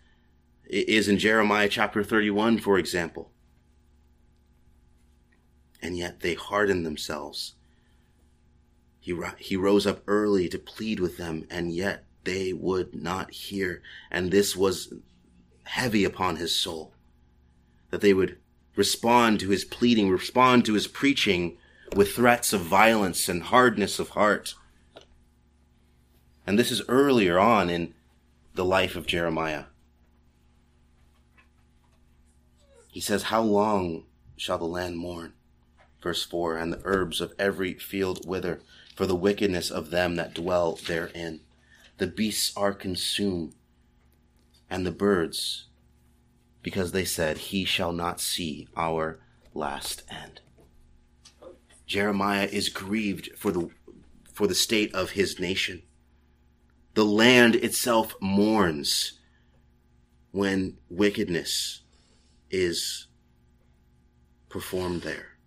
is 0.64 1.08
in 1.08 1.18
Jeremiah 1.18 1.68
chapter 1.68 2.02
31, 2.02 2.58
for 2.58 2.78
example 2.78 3.32
and 5.80 5.96
yet 5.96 6.20
they 6.20 6.34
hardened 6.34 6.84
themselves. 6.84 7.54
He, 9.00 9.16
he 9.38 9.56
rose 9.56 9.86
up 9.86 10.02
early 10.06 10.48
to 10.48 10.58
plead 10.58 11.00
with 11.00 11.16
them, 11.16 11.46
and 11.50 11.72
yet 11.72 12.04
they 12.24 12.52
would 12.52 12.94
not 12.94 13.30
hear. 13.30 13.82
And 14.10 14.30
this 14.30 14.56
was 14.56 14.92
heavy 15.64 16.04
upon 16.04 16.36
his 16.36 16.54
soul. 16.54 16.92
That 17.90 18.00
they 18.00 18.12
would 18.12 18.38
respond 18.76 19.40
to 19.40 19.48
his 19.48 19.64
pleading, 19.64 20.10
respond 20.10 20.64
to 20.66 20.74
his 20.74 20.86
preaching 20.86 21.56
with 21.94 22.12
threats 22.12 22.52
of 22.52 22.60
violence 22.60 23.28
and 23.28 23.44
hardness 23.44 23.98
of 23.98 24.10
heart. 24.10 24.54
And 26.46 26.58
this 26.58 26.70
is 26.70 26.82
earlier 26.88 27.38
on 27.38 27.70
in 27.70 27.94
the 28.54 28.64
life 28.64 28.96
of 28.96 29.06
Jeremiah. 29.06 29.64
He 32.90 33.00
says, 33.00 33.24
How 33.24 33.42
long 33.42 34.04
shall 34.36 34.58
the 34.58 34.64
land 34.64 34.96
mourn? 34.96 35.34
Verse 36.02 36.24
4 36.24 36.56
And 36.56 36.72
the 36.72 36.80
herbs 36.84 37.20
of 37.20 37.34
every 37.38 37.74
field 37.74 38.26
wither 38.26 38.60
for 38.94 39.06
the 39.06 39.16
wickedness 39.16 39.70
of 39.70 39.90
them 39.90 40.16
that 40.16 40.34
dwell 40.34 40.78
therein. 40.86 41.40
The 41.98 42.06
beasts 42.06 42.56
are 42.56 42.72
consumed, 42.72 43.54
and 44.70 44.86
the 44.86 44.92
birds 44.92 45.66
because 46.62 46.92
they 46.92 47.04
said, 47.04 47.38
He 47.38 47.64
shall 47.64 47.92
not 47.92 48.20
see 48.20 48.68
our 48.76 49.20
last 49.54 50.02
end. 50.10 50.40
Jeremiah 51.86 52.48
is 52.50 52.68
grieved 52.68 53.30
for 53.36 53.50
the, 53.50 53.70
for 54.32 54.46
the 54.46 54.54
state 54.54 54.94
of 54.94 55.10
his 55.10 55.40
nation. 55.40 55.82
The 56.94 57.04
land 57.04 57.54
itself 57.54 58.14
mourns 58.20 59.18
when 60.30 60.76
wickedness 60.90 61.80
is 62.50 63.06
performed 64.48 65.02
there. 65.02 65.37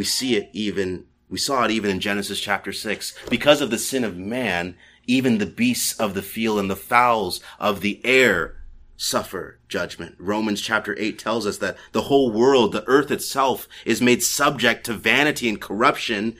We 0.00 0.04
see 0.04 0.34
it 0.34 0.48
even, 0.54 1.04
we 1.28 1.36
saw 1.36 1.64
it 1.64 1.70
even 1.70 1.90
in 1.90 2.00
Genesis 2.00 2.40
chapter 2.40 2.72
6. 2.72 3.14
Because 3.28 3.60
of 3.60 3.68
the 3.68 3.76
sin 3.76 4.02
of 4.02 4.16
man, 4.16 4.76
even 5.06 5.36
the 5.36 5.44
beasts 5.44 5.92
of 6.00 6.14
the 6.14 6.22
field 6.22 6.58
and 6.58 6.70
the 6.70 6.74
fowls 6.74 7.42
of 7.58 7.82
the 7.82 8.00
air 8.02 8.64
suffer 8.96 9.58
judgment. 9.68 10.14
Romans 10.18 10.62
chapter 10.62 10.98
8 10.98 11.18
tells 11.18 11.46
us 11.46 11.58
that 11.58 11.76
the 11.92 12.04
whole 12.04 12.32
world, 12.32 12.72
the 12.72 12.82
earth 12.86 13.10
itself, 13.10 13.68
is 13.84 14.00
made 14.00 14.22
subject 14.22 14.86
to 14.86 14.94
vanity 14.94 15.50
and 15.50 15.60
corruption 15.60 16.34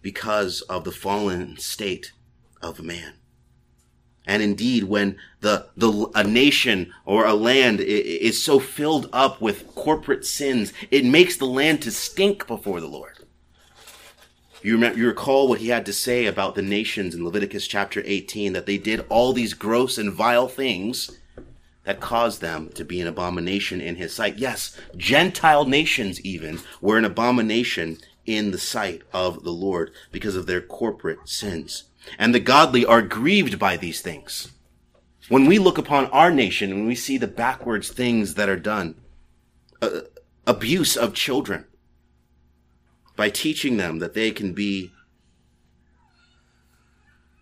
because 0.00 0.60
of 0.60 0.84
the 0.84 0.92
fallen 0.92 1.56
state 1.56 2.12
of 2.62 2.80
man. 2.80 3.14
And 4.28 4.42
indeed, 4.42 4.84
when 4.84 5.16
the, 5.40 5.68
the, 5.74 6.10
a 6.14 6.22
nation 6.22 6.92
or 7.06 7.24
a 7.24 7.32
land 7.32 7.80
is 7.80 8.44
so 8.44 8.60
filled 8.60 9.08
up 9.10 9.40
with 9.40 9.74
corporate 9.74 10.26
sins, 10.26 10.74
it 10.90 11.02
makes 11.02 11.38
the 11.38 11.46
land 11.46 11.80
to 11.82 11.90
stink 11.90 12.46
before 12.46 12.82
the 12.82 12.86
Lord. 12.86 13.14
You, 14.62 14.74
remember, 14.74 14.98
you 14.98 15.06
recall 15.06 15.48
what 15.48 15.60
he 15.60 15.68
had 15.68 15.86
to 15.86 15.94
say 15.94 16.26
about 16.26 16.56
the 16.56 16.62
nations 16.62 17.14
in 17.14 17.24
Leviticus 17.24 17.66
chapter 17.66 18.02
18, 18.04 18.52
that 18.52 18.66
they 18.66 18.76
did 18.76 19.06
all 19.08 19.32
these 19.32 19.54
gross 19.54 19.96
and 19.96 20.12
vile 20.12 20.46
things 20.46 21.10
that 21.84 22.00
caused 22.00 22.42
them 22.42 22.68
to 22.74 22.84
be 22.84 23.00
an 23.00 23.06
abomination 23.06 23.80
in 23.80 23.96
his 23.96 24.12
sight. 24.12 24.36
Yes, 24.36 24.78
Gentile 24.94 25.64
nations 25.64 26.20
even 26.20 26.60
were 26.82 26.98
an 26.98 27.06
abomination 27.06 27.96
in 28.26 28.50
the 28.50 28.58
sight 28.58 29.00
of 29.10 29.42
the 29.42 29.52
Lord 29.52 29.90
because 30.12 30.36
of 30.36 30.44
their 30.44 30.60
corporate 30.60 31.26
sins 31.30 31.87
and 32.18 32.34
the 32.34 32.40
godly 32.40 32.84
are 32.84 33.02
grieved 33.02 33.58
by 33.58 33.76
these 33.76 34.00
things. 34.00 34.52
When 35.28 35.46
we 35.46 35.58
look 35.58 35.76
upon 35.76 36.06
our 36.06 36.30
nation 36.30 36.72
and 36.72 36.86
we 36.86 36.94
see 36.94 37.18
the 37.18 37.26
backwards 37.26 37.90
things 37.90 38.34
that 38.34 38.48
are 38.48 38.56
done, 38.56 38.94
uh, 39.82 40.00
abuse 40.46 40.96
of 40.96 41.12
children, 41.12 41.66
by 43.16 43.28
teaching 43.28 43.76
them 43.76 43.98
that 43.98 44.14
they 44.14 44.30
can 44.30 44.52
be 44.52 44.92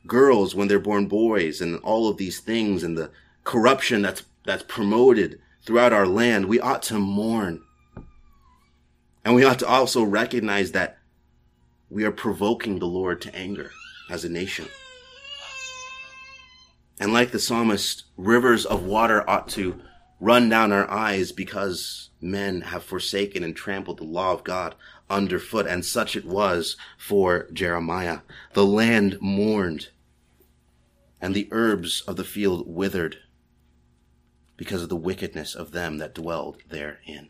girls 0.07 0.55
when 0.55 0.69
they're 0.69 0.79
born 0.79 1.07
boys 1.07 1.61
and 1.61 1.79
all 1.81 2.09
of 2.09 2.17
these 2.17 2.41
things 2.41 2.83
and 2.83 2.97
the 2.97 3.11
corruption 3.45 4.03
that's 4.03 4.23
that's 4.45 4.63
promoted 4.63 5.41
throughout 5.65 5.93
our 5.93 6.07
land, 6.07 6.47
we 6.47 6.61
ought 6.61 6.83
to 6.85 6.99
mourn. 6.99 7.61
And 9.25 9.35
we 9.35 9.45
ought 9.45 9.59
to 9.59 9.67
also 9.67 10.05
recognize 10.05 10.71
that 10.73 10.99
we 11.91 12.05
are 12.05 12.13
provoking 12.13 12.79
the 12.79 12.87
Lord 12.87 13.21
to 13.23 13.35
anger 13.35 13.73
as 14.11 14.25
a 14.25 14.29
nation. 14.29 14.67
And 16.99 17.13
like 17.13 17.31
the 17.31 17.39
psalmist, 17.39 18.05
rivers 18.17 18.65
of 18.65 18.85
water 18.85 19.29
ought 19.29 19.49
to 19.51 19.81
run 20.19 20.49
down 20.49 20.73
our 20.73 20.91
eyes 20.91 21.31
because 21.31 22.11
men 22.21 22.63
have 22.63 22.83
forsaken 22.83 23.45
and 23.45 23.55
trampled 23.55 23.99
the 23.99 24.05
law 24.05 24.33
of 24.33 24.45
God 24.45 24.75
underfoot. 25.11 25.67
And 25.67 25.85
such 25.85 26.17
it 26.17 26.25
was 26.25 26.77
for 26.97 27.49
Jeremiah. 27.53 28.21
The 28.55 28.65
land 28.65 29.19
mourned 29.21 29.89
and 31.21 31.35
the 31.35 31.49
herbs 31.51 32.03
of 32.03 32.17
the 32.17 32.25
field 32.25 32.67
withered 32.67 33.19
because 34.57 34.83
of 34.83 34.89
the 34.89 34.97
wickedness 34.97 35.55
of 35.55 35.73
them 35.73 35.99
that 35.99 36.15
dwelled 36.15 36.63
therein. 36.69 37.29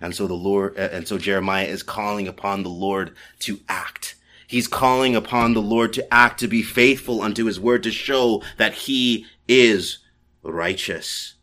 And 0.00 0.14
so 0.14 0.26
the 0.26 0.34
Lord, 0.34 0.78
uh, 0.78 0.88
and 0.92 1.08
so 1.08 1.18
Jeremiah 1.18 1.66
is 1.66 1.82
calling 1.82 2.28
upon 2.28 2.62
the 2.62 2.68
Lord 2.68 3.16
to 3.40 3.60
act 3.68 4.14
He's 4.48 4.66
calling 4.66 5.14
upon 5.14 5.52
the 5.52 5.60
Lord 5.60 5.92
to 5.92 6.14
act, 6.14 6.40
to 6.40 6.48
be 6.48 6.62
faithful 6.62 7.20
unto 7.20 7.44
his 7.44 7.60
word, 7.60 7.82
to 7.82 7.90
show 7.90 8.42
that 8.56 8.72
he 8.72 9.26
is 9.46 9.98
righteous. 10.42 11.34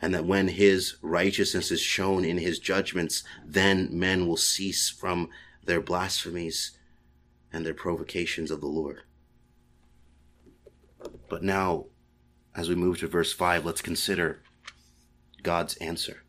And 0.00 0.14
that 0.14 0.24
when 0.24 0.48
his 0.48 0.96
righteousness 1.02 1.70
is 1.70 1.82
shown 1.82 2.24
in 2.24 2.38
his 2.38 2.58
judgments, 2.58 3.22
then 3.44 3.90
men 3.92 4.26
will 4.26 4.38
cease 4.38 4.88
from 4.88 5.28
their 5.62 5.82
blasphemies 5.82 6.70
and 7.52 7.66
their 7.66 7.74
provocations 7.74 8.50
of 8.50 8.62
the 8.62 8.66
Lord. 8.66 9.02
But 11.28 11.42
now, 11.42 11.84
as 12.56 12.70
we 12.70 12.74
move 12.74 13.00
to 13.00 13.08
verse 13.08 13.34
5, 13.34 13.66
let's 13.66 13.82
consider 13.82 14.40
God's 15.42 15.76
answer. 15.76 16.22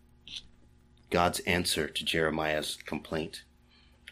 God's 1.09 1.39
answer 1.41 1.87
to 1.87 2.03
Jeremiah's 2.03 2.77
complaint. 2.85 3.43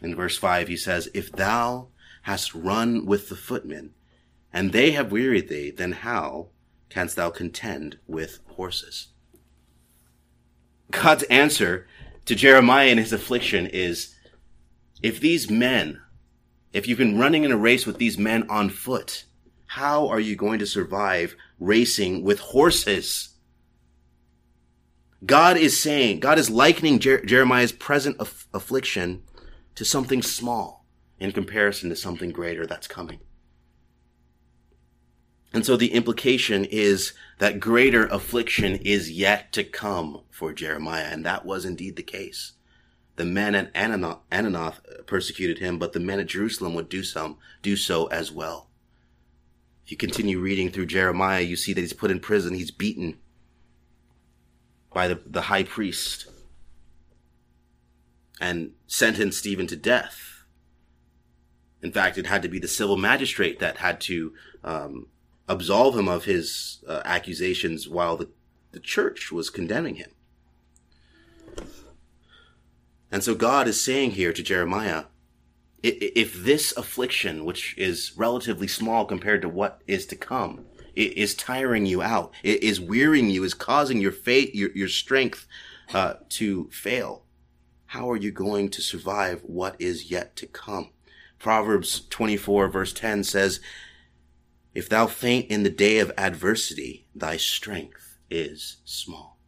In 0.02 0.14
verse 0.14 0.36
5, 0.36 0.68
he 0.68 0.76
says, 0.76 1.08
If 1.14 1.30
thou 1.32 1.88
hast 2.22 2.54
run 2.54 3.06
with 3.06 3.28
the 3.28 3.36
footmen, 3.36 3.94
and 4.52 4.72
they 4.72 4.92
have 4.92 5.12
wearied 5.12 5.48
thee, 5.48 5.70
then 5.70 5.92
how 5.92 6.48
canst 6.88 7.16
thou 7.16 7.30
contend 7.30 7.98
with 8.06 8.38
horses? 8.50 9.08
God's 10.90 11.24
answer 11.24 11.86
to 12.26 12.34
Jeremiah 12.34 12.88
in 12.88 12.98
his 12.98 13.12
affliction 13.12 13.66
is, 13.66 14.14
if 15.02 15.20
these 15.20 15.50
men, 15.50 16.00
if 16.72 16.86
you've 16.86 16.98
been 16.98 17.18
running 17.18 17.44
in 17.44 17.52
a 17.52 17.56
race 17.56 17.84
with 17.84 17.98
these 17.98 18.16
men 18.16 18.48
on 18.48 18.70
foot, 18.70 19.24
how 19.66 20.08
are 20.08 20.20
you 20.20 20.36
going 20.36 20.60
to 20.60 20.66
survive 20.66 21.34
racing 21.58 22.22
with 22.22 22.38
horses? 22.38 23.30
God 25.26 25.56
is 25.56 25.80
saying, 25.80 26.20
God 26.20 26.38
is 26.38 26.50
likening 26.50 27.00
Jer- 27.00 27.24
Jeremiah's 27.24 27.72
present 27.72 28.16
aff- 28.20 28.46
affliction 28.54 29.22
to 29.74 29.84
something 29.84 30.22
small 30.22 30.84
in 31.18 31.32
comparison 31.32 31.90
to 31.90 31.96
something 31.96 32.30
greater 32.30 32.66
that's 32.66 32.86
coming. 32.86 33.20
And 35.52 35.64
so 35.64 35.76
the 35.76 35.92
implication 35.92 36.64
is 36.64 37.12
that 37.38 37.60
greater 37.60 38.06
affliction 38.06 38.74
is 38.76 39.12
yet 39.12 39.52
to 39.52 39.62
come 39.62 40.22
for 40.30 40.52
Jeremiah. 40.52 41.06
And 41.10 41.24
that 41.24 41.46
was 41.46 41.64
indeed 41.64 41.94
the 41.94 42.02
case. 42.02 42.52
The 43.16 43.24
men 43.24 43.54
at 43.54 43.72
Anathoth 43.74 45.06
persecuted 45.06 45.58
him, 45.58 45.78
but 45.78 45.92
the 45.92 46.00
men 46.00 46.18
at 46.18 46.26
Jerusalem 46.26 46.74
would 46.74 46.88
do 46.88 47.04
some, 47.04 47.38
do 47.62 47.76
so 47.76 48.06
as 48.06 48.32
well. 48.32 48.68
If 49.84 49.92
you 49.92 49.96
continue 49.96 50.40
reading 50.40 50.70
through 50.70 50.86
Jeremiah, 50.86 51.42
you 51.42 51.54
see 51.54 51.72
that 51.72 51.80
he's 51.80 51.92
put 51.92 52.10
in 52.10 52.18
prison. 52.18 52.54
He's 52.54 52.72
beaten 52.72 53.18
by 54.92 55.06
the, 55.06 55.20
the 55.24 55.42
high 55.42 55.62
priest 55.62 56.26
and 58.40 58.72
sentenced 58.86 59.38
Stephen 59.38 59.66
to 59.68 59.76
death. 59.76 60.44
In 61.82 61.92
fact, 61.92 62.18
it 62.18 62.26
had 62.26 62.42
to 62.42 62.48
be 62.48 62.58
the 62.58 62.68
civil 62.68 62.96
magistrate 62.96 63.58
that 63.58 63.78
had 63.78 64.00
to 64.02 64.32
um, 64.62 65.06
absolve 65.48 65.96
him 65.96 66.08
of 66.08 66.24
his 66.24 66.82
uh, 66.88 67.02
accusations 67.04 67.88
while 67.88 68.16
the, 68.16 68.30
the 68.72 68.80
church 68.80 69.30
was 69.30 69.50
condemning 69.50 69.96
him. 69.96 70.10
And 73.12 73.22
so 73.22 73.34
God 73.34 73.68
is 73.68 73.80
saying 73.80 74.12
here 74.12 74.32
to 74.32 74.42
Jeremiah, 74.42 75.04
if 75.82 76.32
this 76.32 76.74
affliction, 76.78 77.44
which 77.44 77.76
is 77.76 78.12
relatively 78.16 78.66
small 78.66 79.04
compared 79.04 79.42
to 79.42 79.48
what 79.48 79.82
is 79.86 80.06
to 80.06 80.16
come, 80.16 80.64
is 80.96 81.34
tiring 81.34 81.84
you 81.84 82.00
out, 82.00 82.32
is 82.42 82.80
wearying 82.80 83.28
you, 83.28 83.44
is 83.44 83.52
causing 83.52 84.00
your 84.00 84.10
faith, 84.10 84.54
your, 84.54 84.70
your 84.72 84.88
strength 84.88 85.46
uh, 85.92 86.14
to 86.30 86.70
fail, 86.70 87.23
how 87.94 88.10
are 88.10 88.16
you 88.16 88.32
going 88.32 88.68
to 88.68 88.82
survive 88.82 89.40
what 89.44 89.76
is 89.78 90.10
yet 90.10 90.34
to 90.34 90.46
come? 90.46 90.90
Proverbs 91.38 92.04
24 92.10 92.66
verse 92.66 92.92
10 92.92 93.22
says, 93.22 93.60
If 94.74 94.88
thou 94.88 95.06
faint 95.06 95.46
in 95.46 95.62
the 95.62 95.70
day 95.70 96.00
of 96.00 96.10
adversity, 96.18 97.06
thy 97.14 97.36
strength 97.36 98.18
is 98.28 98.78
small. 98.84 99.38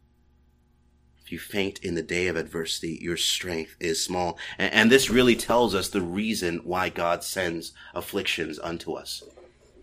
If 1.21 1.29
you 1.29 1.39
faint 1.39 1.79
in 1.79 1.95
the 1.95 2.01
day 2.01 2.27
of 2.27 2.37
adversity, 2.37 2.97
your 3.01 3.17
strength 3.17 3.75
is 3.81 4.01
small. 4.01 4.39
And, 4.57 4.73
and 4.73 4.89
this 4.89 5.09
really 5.09 5.35
tells 5.35 5.75
us 5.75 5.89
the 5.89 6.01
reason 6.01 6.61
why 6.63 6.87
God 6.87 7.25
sends 7.25 7.73
afflictions 7.93 8.59
unto 8.59 8.93
us. 8.93 9.23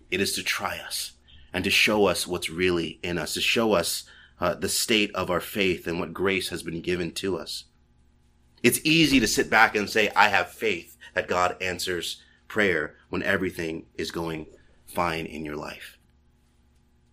It 0.09 0.19
is 0.19 0.31
to 0.33 0.43
try 0.43 0.79
us 0.79 1.11
and 1.53 1.63
to 1.65 1.69
show 1.69 2.07
us 2.07 2.25
what's 2.25 2.49
really 2.49 2.99
in 3.03 3.19
us, 3.19 3.35
to 3.35 3.41
show 3.41 3.73
us 3.73 4.05
uh, 4.39 4.55
the 4.55 4.69
state 4.69 5.13
of 5.13 5.29
our 5.29 5.39
faith 5.39 5.85
and 5.85 5.99
what 5.99 6.15
grace 6.15 6.49
has 6.49 6.63
been 6.63 6.81
given 6.81 7.11
to 7.11 7.37
us. 7.37 7.65
It's 8.65 8.81
easy 8.83 9.19
to 9.19 9.27
sit 9.27 9.47
back 9.47 9.75
and 9.75 9.87
say, 9.87 10.09
I 10.15 10.29
have 10.29 10.49
faith 10.49 10.97
that 11.13 11.27
God 11.27 11.55
answers 11.61 12.23
prayer 12.47 12.95
when 13.09 13.21
everything 13.21 13.85
is 13.93 14.09
going 14.09 14.47
fine 14.87 15.27
in 15.27 15.45
your 15.45 15.55
life. 15.55 15.99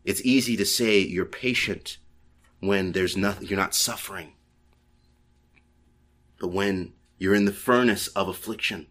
It's 0.03 0.25
easy 0.25 0.57
to 0.57 0.65
say 0.65 1.01
you're 1.01 1.27
patient 1.27 1.99
when 2.61 2.93
there's 2.93 3.19
nothing, 3.19 3.49
you're 3.49 3.59
not 3.59 3.75
suffering. 3.75 4.33
But 6.41 6.53
when 6.53 6.95
you're 7.19 7.35
in 7.35 7.45
the 7.45 7.53
furnace 7.53 8.09
of 8.09 8.29
affliction, 8.29 8.87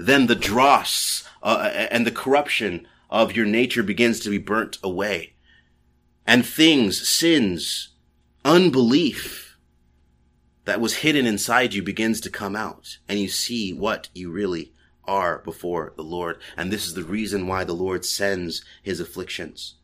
then 0.00 0.26
the 0.26 0.34
dross 0.34 1.22
uh, 1.40 1.70
and 1.72 2.04
the 2.04 2.10
corruption 2.10 2.88
of 3.10 3.36
your 3.36 3.46
nature 3.46 3.84
begins 3.84 4.18
to 4.20 4.30
be 4.30 4.38
burnt 4.38 4.76
away. 4.82 5.34
And 6.26 6.44
things, 6.44 7.08
sins, 7.08 7.90
unbelief 8.44 9.45
that 10.66 10.80
was 10.80 10.96
hidden 10.96 11.26
inside 11.26 11.72
you 11.74 11.82
begins 11.82 12.20
to 12.20 12.30
come 12.30 12.54
out 12.54 12.98
and 13.08 13.18
you 13.18 13.28
see 13.28 13.72
what 13.72 14.08
you 14.14 14.30
really 14.30 14.72
are 15.04 15.38
before 15.38 15.92
the 15.96 16.02
Lord. 16.02 16.38
And 16.56 16.70
this 16.70 16.86
is 16.86 16.94
the 16.94 17.04
reason 17.04 17.46
why 17.46 17.64
the 17.64 17.72
Lord 17.72 18.04
sends 18.04 18.64
his 18.82 19.00
afflictions. 19.00 19.76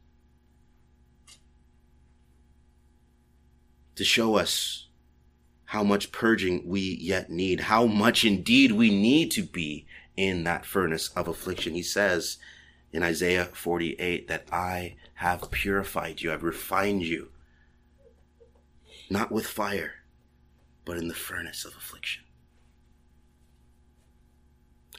To 3.94 4.04
show 4.04 4.36
us 4.36 4.88
how 5.66 5.84
much 5.84 6.10
purging 6.10 6.66
we 6.66 6.80
yet 6.80 7.30
need, 7.30 7.60
how 7.60 7.86
much 7.86 8.24
indeed 8.24 8.72
we 8.72 8.90
need 8.90 9.30
to 9.30 9.42
be 9.42 9.86
in 10.16 10.42
that 10.44 10.66
furnace 10.66 11.10
of 11.10 11.28
affliction. 11.28 11.74
He 11.74 11.82
says 11.82 12.38
in 12.92 13.04
Isaiah 13.04 13.44
48 13.44 14.26
that 14.26 14.48
I 14.50 14.96
have 15.14 15.50
purified 15.52 16.20
you, 16.20 16.32
I've 16.32 16.42
refined 16.42 17.02
you, 17.02 17.28
not 19.08 19.30
with 19.30 19.46
fire, 19.46 20.01
but 20.84 20.96
in 20.96 21.08
the 21.08 21.14
furnace 21.14 21.64
of 21.64 21.74
affliction. 21.76 22.24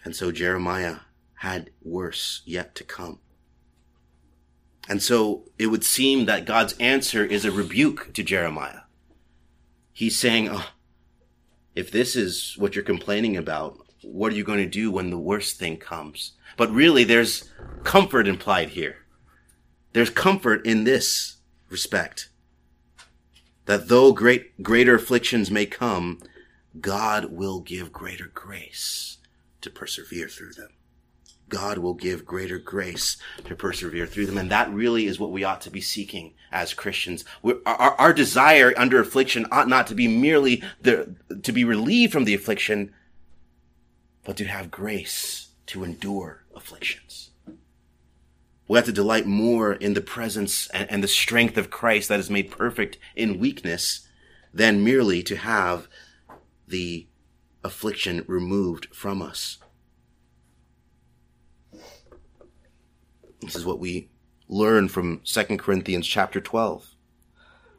And 0.03 0.15
so 0.15 0.31
Jeremiah 0.31 0.97
had 1.35 1.69
worse 1.81 2.41
yet 2.45 2.75
to 2.75 2.83
come. 2.83 3.19
And 4.89 5.01
so 5.01 5.45
it 5.57 5.67
would 5.67 5.83
seem 5.83 6.25
that 6.25 6.45
God's 6.45 6.73
answer 6.79 7.23
is 7.23 7.45
a 7.45 7.51
rebuke 7.51 8.13
to 8.13 8.23
Jeremiah. 8.23 8.81
He's 9.93 10.17
saying, 10.17 10.49
oh, 10.51 10.71
if 11.75 11.91
this 11.91 12.15
is 12.15 12.55
what 12.57 12.75
you're 12.75 12.83
complaining 12.83 13.37
about, 13.37 13.77
what 14.01 14.33
are 14.33 14.35
you 14.35 14.43
going 14.43 14.59
to 14.59 14.69
do 14.69 14.91
when 14.91 15.09
the 15.09 15.17
worst 15.17 15.57
thing 15.57 15.77
comes? 15.77 16.33
But 16.57 16.71
really, 16.71 17.03
there's 17.03 17.49
comfort 17.83 18.27
implied 18.27 18.69
here. 18.69 18.97
There's 19.93 20.09
comfort 20.09 20.65
in 20.65 20.83
this 20.83 21.37
respect. 21.69 22.29
That 23.65 23.87
though 23.87 24.11
great, 24.11 24.61
greater 24.61 24.95
afflictions 24.95 25.49
may 25.49 25.65
come, 25.65 26.19
God 26.79 27.25
will 27.25 27.59
give 27.59 27.93
greater 27.93 28.29
grace 28.33 29.17
to 29.61 29.69
persevere 29.69 30.27
through 30.27 30.53
them. 30.53 30.69
God 31.49 31.77
will 31.77 31.93
give 31.93 32.25
greater 32.25 32.57
grace 32.57 33.17
to 33.45 33.55
persevere 33.55 34.07
through 34.07 34.25
them. 34.25 34.37
And 34.37 34.49
that 34.49 34.73
really 34.73 35.05
is 35.05 35.19
what 35.19 35.31
we 35.31 35.43
ought 35.43 35.61
to 35.61 35.69
be 35.69 35.81
seeking 35.81 36.33
as 36.51 36.73
Christians. 36.73 37.23
Our, 37.43 37.93
our, 37.99 38.13
desire 38.13 38.73
under 38.75 38.99
affliction 38.99 39.45
ought 39.51 39.67
not 39.67 39.85
to 39.87 39.95
be 39.95 40.07
merely 40.07 40.63
the, 40.81 41.15
to 41.43 41.51
be 41.51 41.63
relieved 41.63 42.11
from 42.11 42.25
the 42.25 42.33
affliction, 42.33 42.91
but 44.23 44.35
to 44.37 44.45
have 44.45 44.71
grace 44.71 45.49
to 45.67 45.83
endure 45.83 46.43
afflictions. 46.55 47.29
We 48.67 48.77
have 48.77 48.85
to 48.85 48.91
delight 48.91 49.25
more 49.25 49.73
in 49.73 49.93
the 49.93 50.01
presence 50.01 50.67
and, 50.69 50.89
and 50.89 51.03
the 51.03 51.07
strength 51.07 51.57
of 51.57 51.69
Christ 51.69 52.09
that 52.09 52.19
is 52.19 52.29
made 52.29 52.49
perfect 52.49 52.97
in 53.15 53.39
weakness 53.39 54.07
than 54.53 54.83
merely 54.83 55.21
to 55.23 55.35
have 55.35 55.87
the 56.67 57.07
affliction 57.63 58.23
removed 58.27 58.87
from 58.93 59.21
us. 59.21 59.57
This 63.41 63.55
is 63.55 63.65
what 63.65 63.79
we 63.79 64.09
learn 64.47 64.87
from 64.87 65.21
2 65.25 65.57
Corinthians 65.57 66.07
chapter 66.07 66.39
12, 66.39 66.95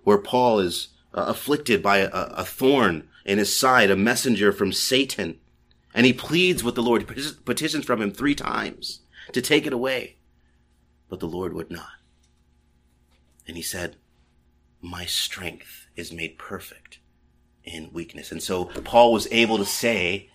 where 0.03 0.19
Paul 0.19 0.59
is 0.59 0.89
uh, 1.15 1.25
afflicted 1.29 1.83
by 1.83 1.99
a, 1.99 2.11
a 2.11 2.45
thorn 2.45 3.09
in 3.25 3.39
his 3.39 3.57
side, 3.57 3.91
a 3.91 3.97
messenger 3.97 4.53
from 4.53 4.73
Satan. 4.73 5.39
And 5.95 6.05
he 6.05 6.13
pleads 6.13 6.63
with 6.63 6.75
the 6.75 6.83
Lord, 6.83 7.07
petitions 7.45 7.85
from 7.85 8.03
him 8.03 8.11
three 8.11 8.35
times 8.35 9.01
to 9.33 9.41
take 9.41 9.67
it 9.67 9.73
away. 9.73 10.17
But 11.15 11.21
the 11.21 11.27
Lord 11.29 11.53
would 11.55 11.71
not. 11.71 11.93
And 13.47 13.57
he 13.57 13.63
said, 13.63 13.95
My 14.81 15.05
strength 15.05 15.87
is 15.95 16.11
made 16.11 16.39
perfect 16.39 16.99
in 17.63 17.93
weakness. 17.93 18.33
And 18.33 18.43
so 18.43 18.65
Paul 18.65 19.13
was 19.13 19.29
able 19.31 19.59
to 19.59 19.65
say 19.65 20.29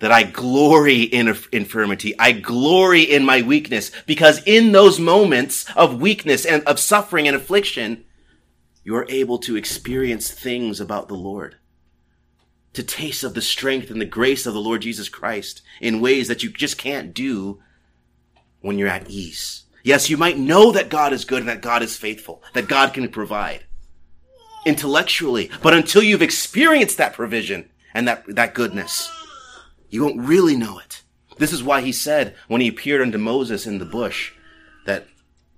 that 0.00 0.12
I 0.12 0.24
glory 0.24 1.04
in 1.04 1.34
infirmity. 1.50 2.14
I 2.18 2.32
glory 2.32 3.04
in 3.04 3.24
my 3.24 3.40
weakness 3.40 3.90
because 4.04 4.42
in 4.44 4.72
those 4.72 5.00
moments 5.00 5.64
of 5.74 5.98
weakness 5.98 6.44
and 6.44 6.62
of 6.64 6.78
suffering 6.78 7.26
and 7.26 7.34
affliction, 7.34 8.04
you 8.82 8.94
are 8.96 9.06
able 9.08 9.38
to 9.38 9.56
experience 9.56 10.30
things 10.30 10.78
about 10.78 11.08
the 11.08 11.14
Lord, 11.14 11.56
to 12.74 12.82
taste 12.82 13.24
of 13.24 13.32
the 13.32 13.40
strength 13.40 13.90
and 13.90 13.98
the 13.98 14.04
grace 14.04 14.44
of 14.44 14.52
the 14.52 14.60
Lord 14.60 14.82
Jesus 14.82 15.08
Christ 15.08 15.62
in 15.80 16.02
ways 16.02 16.28
that 16.28 16.42
you 16.42 16.50
just 16.50 16.76
can't 16.76 17.14
do 17.14 17.62
when 18.64 18.78
you're 18.78 18.88
at 18.88 19.10
ease. 19.10 19.64
Yes, 19.82 20.08
you 20.08 20.16
might 20.16 20.38
know 20.38 20.72
that 20.72 20.88
God 20.88 21.12
is 21.12 21.26
good 21.26 21.40
and 21.40 21.48
that 21.50 21.60
God 21.60 21.82
is 21.82 21.98
faithful, 21.98 22.42
that 22.54 22.66
God 22.66 22.94
can 22.94 23.06
provide 23.10 23.64
intellectually, 24.64 25.50
but 25.62 25.74
until 25.74 26.02
you've 26.02 26.22
experienced 26.22 26.96
that 26.96 27.12
provision 27.12 27.68
and 27.92 28.08
that, 28.08 28.24
that 28.26 28.54
goodness, 28.54 29.10
you 29.90 30.02
won't 30.02 30.26
really 30.26 30.56
know 30.56 30.78
it. 30.78 31.02
This 31.36 31.52
is 31.52 31.62
why 31.62 31.82
he 31.82 31.92
said 31.92 32.34
when 32.48 32.62
he 32.62 32.68
appeared 32.68 33.02
unto 33.02 33.18
Moses 33.18 33.66
in 33.66 33.76
the 33.76 33.84
bush 33.84 34.32
that 34.86 35.06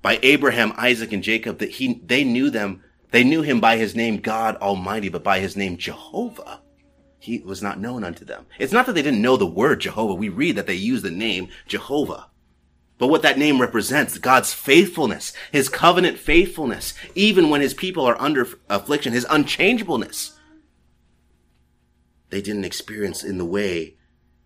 by 0.02 0.18
Abraham, 0.24 0.72
Isaac, 0.76 1.12
and 1.12 1.22
Jacob 1.22 1.58
that 1.58 1.70
he, 1.70 2.02
they 2.04 2.24
knew 2.24 2.50
them, 2.50 2.82
they 3.12 3.22
knew 3.22 3.42
him 3.42 3.60
by 3.60 3.76
his 3.76 3.94
name 3.94 4.18
God 4.18 4.56
Almighty, 4.56 5.08
but 5.08 5.22
by 5.22 5.38
his 5.38 5.56
name 5.56 5.76
Jehovah, 5.76 6.60
he 7.20 7.38
was 7.38 7.62
not 7.62 7.78
known 7.78 8.02
unto 8.02 8.24
them. 8.24 8.46
It's 8.58 8.72
not 8.72 8.86
that 8.86 8.94
they 8.94 9.02
didn't 9.02 9.22
know 9.22 9.36
the 9.36 9.46
word 9.46 9.80
Jehovah. 9.80 10.14
We 10.14 10.28
read 10.28 10.56
that 10.56 10.66
they 10.66 10.74
used 10.74 11.04
the 11.04 11.10
name 11.12 11.48
Jehovah. 11.68 12.26
But 12.98 13.08
what 13.08 13.22
that 13.22 13.38
name 13.38 13.60
represents, 13.60 14.16
God's 14.18 14.54
faithfulness, 14.54 15.32
His 15.52 15.68
covenant 15.68 16.18
faithfulness, 16.18 16.94
even 17.14 17.50
when 17.50 17.60
His 17.60 17.74
people 17.74 18.04
are 18.06 18.20
under 18.20 18.48
affliction, 18.68 19.12
His 19.12 19.26
unchangeableness, 19.28 20.38
they 22.30 22.40
didn't 22.40 22.64
experience 22.64 23.22
in 23.22 23.38
the 23.38 23.44
way 23.44 23.96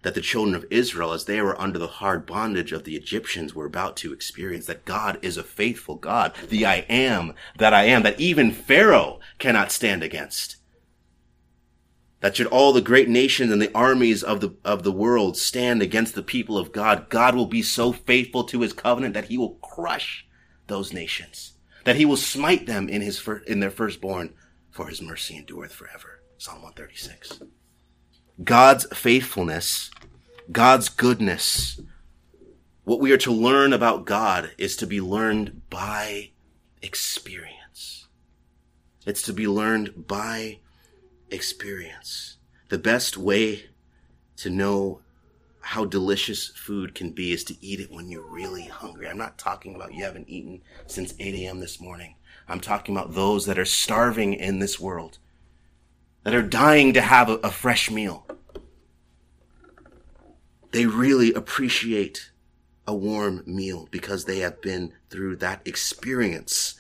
that 0.02 0.14
the 0.14 0.20
children 0.20 0.54
of 0.54 0.64
Israel, 0.70 1.12
as 1.12 1.26
they 1.26 1.40
were 1.42 1.60
under 1.60 1.78
the 1.78 1.86
hard 1.86 2.26
bondage 2.26 2.72
of 2.72 2.84
the 2.84 2.96
Egyptians, 2.96 3.54
were 3.54 3.66
about 3.66 3.96
to 3.98 4.12
experience 4.12 4.66
that 4.66 4.84
God 4.84 5.18
is 5.22 5.36
a 5.36 5.44
faithful 5.44 5.96
God, 5.96 6.32
the 6.48 6.64
I 6.64 6.86
am 6.88 7.34
that 7.58 7.74
I 7.74 7.84
am, 7.84 8.02
that 8.02 8.18
even 8.18 8.50
Pharaoh 8.50 9.20
cannot 9.38 9.70
stand 9.70 10.02
against. 10.02 10.56
That 12.20 12.36
should 12.36 12.48
all 12.48 12.72
the 12.72 12.82
great 12.82 13.08
nations 13.08 13.50
and 13.50 13.62
the 13.62 13.74
armies 13.74 14.22
of 14.22 14.40
the, 14.40 14.54
of 14.64 14.82
the 14.82 14.92
world 14.92 15.38
stand 15.38 15.80
against 15.80 16.14
the 16.14 16.22
people 16.22 16.58
of 16.58 16.70
God, 16.70 17.08
God 17.08 17.34
will 17.34 17.46
be 17.46 17.62
so 17.62 17.92
faithful 17.92 18.44
to 18.44 18.60
his 18.60 18.74
covenant 18.74 19.14
that 19.14 19.26
he 19.26 19.38
will 19.38 19.54
crush 19.54 20.26
those 20.66 20.92
nations, 20.92 21.54
that 21.84 21.96
he 21.96 22.04
will 22.04 22.18
smite 22.18 22.66
them 22.66 22.88
in 22.88 23.00
his, 23.00 23.26
in 23.46 23.60
their 23.60 23.70
firstborn, 23.70 24.34
for 24.70 24.88
his 24.88 25.00
mercy 25.00 25.36
endureth 25.36 25.72
forever. 25.72 26.20
Psalm 26.36 26.62
136. 26.62 27.40
God's 28.44 28.86
faithfulness, 28.96 29.90
God's 30.52 30.88
goodness. 30.88 31.80
What 32.84 33.00
we 33.00 33.12
are 33.12 33.18
to 33.18 33.32
learn 33.32 33.72
about 33.72 34.06
God 34.06 34.52
is 34.58 34.76
to 34.76 34.86
be 34.86 35.00
learned 35.00 35.62
by 35.70 36.30
experience. 36.82 38.06
It's 39.06 39.22
to 39.22 39.32
be 39.32 39.46
learned 39.46 40.06
by 40.06 40.60
experience. 41.30 42.36
The 42.68 42.78
best 42.78 43.16
way 43.16 43.66
to 44.36 44.50
know 44.50 45.00
how 45.60 45.84
delicious 45.84 46.48
food 46.48 46.94
can 46.94 47.10
be 47.10 47.32
is 47.32 47.44
to 47.44 47.56
eat 47.64 47.80
it 47.80 47.90
when 47.90 48.08
you're 48.08 48.22
really 48.22 48.64
hungry. 48.64 49.08
I'm 49.08 49.18
not 49.18 49.38
talking 49.38 49.74
about 49.74 49.94
you 49.94 50.04
haven't 50.04 50.28
eaten 50.28 50.62
since 50.86 51.14
8 51.18 51.34
a.m. 51.34 51.60
this 51.60 51.80
morning. 51.80 52.16
I'm 52.48 52.60
talking 52.60 52.96
about 52.96 53.14
those 53.14 53.46
that 53.46 53.58
are 53.58 53.64
starving 53.64 54.34
in 54.34 54.58
this 54.58 54.80
world 54.80 55.18
that 56.24 56.34
are 56.34 56.42
dying 56.42 56.92
to 56.94 57.00
have 57.00 57.28
a, 57.28 57.34
a 57.36 57.50
fresh 57.50 57.90
meal. 57.90 58.26
They 60.72 60.86
really 60.86 61.32
appreciate 61.32 62.30
a 62.86 62.94
warm 62.94 63.42
meal 63.46 63.88
because 63.90 64.24
they 64.24 64.40
have 64.40 64.60
been 64.60 64.92
through 65.10 65.36
that 65.36 65.62
experience 65.64 66.74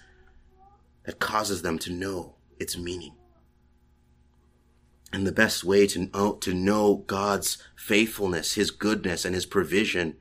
that 1.04 1.18
causes 1.18 1.62
them 1.62 1.78
to 1.80 1.92
know 1.92 2.34
its 2.58 2.76
meaning. 2.76 3.14
And 5.12 5.26
the 5.26 5.32
best 5.32 5.64
way 5.64 5.86
to 5.88 6.08
know, 6.12 6.34
to 6.34 6.54
know 6.54 7.04
God's 7.06 7.58
faithfulness, 7.76 8.54
His 8.54 8.70
goodness, 8.70 9.24
and 9.24 9.34
His 9.34 9.46
provision 9.46 10.16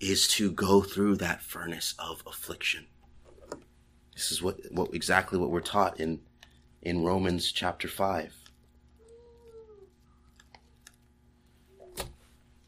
is 0.00 0.26
to 0.26 0.50
go 0.50 0.80
through 0.80 1.16
that 1.16 1.42
furnace 1.42 1.94
of 1.98 2.22
affliction. 2.26 2.86
This 4.14 4.32
is 4.32 4.42
what, 4.42 4.58
what 4.70 4.94
exactly 4.94 5.38
what 5.38 5.50
we're 5.50 5.60
taught 5.60 6.00
in 6.00 6.20
in 6.82 7.04
Romans 7.04 7.52
chapter 7.52 7.88
5. 7.88 8.34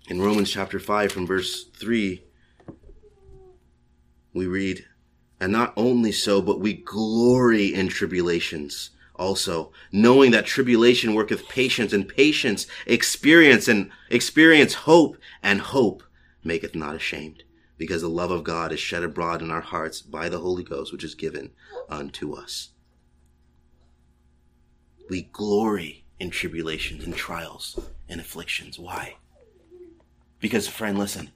In 0.08 0.20
Romans 0.20 0.50
chapter 0.50 0.78
5 0.78 1.10
from 1.10 1.26
verse 1.26 1.64
3, 1.64 2.22
we 4.32 4.46
read, 4.46 4.84
And 5.40 5.50
not 5.50 5.72
only 5.76 6.12
so, 6.12 6.42
but 6.42 6.60
we 6.60 6.74
glory 6.74 7.72
in 7.72 7.88
tribulations 7.88 8.90
also, 9.16 9.72
knowing 9.92 10.31
that 10.33 10.46
tribulation 10.46 11.14
worketh 11.14 11.48
patience, 11.48 11.92
and 11.92 12.09
patience 12.09 12.66
experience, 12.87 13.68
and 13.68 13.90
experience 14.11 14.74
hope, 14.74 15.16
and 15.42 15.61
hope 15.61 16.03
maketh 16.42 16.74
not 16.74 16.96
ashamed, 16.96 17.44
because 17.79 18.03
the 18.03 18.09
love 18.09 18.31
of 18.31 18.44
God 18.44 18.72
is 18.72 18.81
shed 18.81 19.03
abroad 19.03 19.40
in 19.40 19.50
our 19.50 19.61
hearts 19.61 20.03
by 20.03 20.29
the 20.29 20.40
Holy 20.40 20.62
Ghost, 20.64 20.92
which 20.92 21.05
is 21.05 21.14
given 21.14 21.53
unto 21.88 22.35
us. 22.35 22.70
we 25.11 25.22
glory 25.33 26.05
in 26.18 26.31
tribulations 26.31 27.05
and 27.05 27.14
trials 27.14 27.79
and 28.09 28.20
afflictions. 28.20 28.79
Why? 28.79 29.16
Because, 30.40 30.68
friend, 30.68 30.98
listen. 30.98 31.31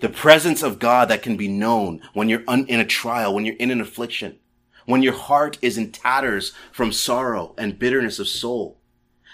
The 0.00 0.08
presence 0.10 0.62
of 0.62 0.78
God 0.78 1.08
that 1.08 1.22
can 1.22 1.36
be 1.36 1.48
known 1.48 2.02
when 2.12 2.28
you're 2.28 2.44
un- 2.46 2.66
in 2.66 2.80
a 2.80 2.84
trial, 2.84 3.34
when 3.34 3.46
you're 3.46 3.56
in 3.56 3.70
an 3.70 3.80
affliction, 3.80 4.38
when 4.86 5.02
your 5.02 5.12
heart 5.12 5.58
is 5.60 5.76
in 5.76 5.92
tatters 5.92 6.52
from 6.72 6.92
sorrow 6.92 7.54
and 7.58 7.78
bitterness 7.78 8.18
of 8.18 8.28
soul. 8.28 8.78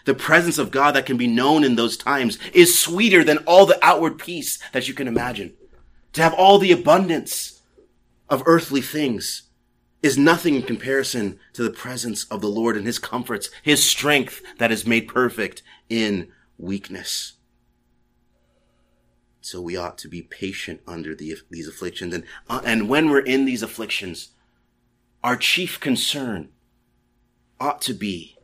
The 0.04 0.14
presence 0.14 0.58
of 0.58 0.72
God 0.72 0.92
that 0.96 1.06
can 1.06 1.16
be 1.16 1.28
known 1.28 1.62
in 1.62 1.76
those 1.76 1.96
times 1.96 2.38
is 2.52 2.78
sweeter 2.78 3.22
than 3.22 3.38
all 3.38 3.66
the 3.66 3.78
outward 3.82 4.18
peace 4.18 4.58
that 4.72 4.88
you 4.88 4.94
can 4.94 5.06
imagine. 5.06 5.54
To 6.14 6.22
have 6.22 6.34
all 6.34 6.58
the 6.58 6.72
abundance 6.72 7.62
of 8.28 8.42
earthly 8.46 8.80
things 8.80 9.42
is 10.02 10.18
nothing 10.18 10.56
in 10.56 10.62
comparison 10.62 11.38
to 11.52 11.62
the 11.62 11.70
presence 11.70 12.24
of 12.24 12.40
the 12.40 12.48
Lord 12.48 12.76
and 12.76 12.84
his 12.84 12.98
comforts, 12.98 13.50
his 13.62 13.84
strength 13.84 14.42
that 14.58 14.72
is 14.72 14.86
made 14.86 15.06
perfect 15.06 15.62
in 15.88 16.32
weakness. 16.58 17.34
So 19.40 19.60
we 19.60 19.76
ought 19.76 19.98
to 19.98 20.08
be 20.08 20.22
patient 20.22 20.80
under 20.86 21.14
the, 21.14 21.36
these 21.50 21.68
afflictions. 21.68 22.14
And, 22.14 22.24
uh, 22.48 22.62
and 22.64 22.88
when 22.88 23.10
we're 23.10 23.20
in 23.20 23.44
these 23.44 23.62
afflictions, 23.62 24.30
our 25.22 25.36
chief 25.36 25.78
concern 25.78 26.48
ought 27.60 27.80
to 27.82 27.94
be 27.94 28.36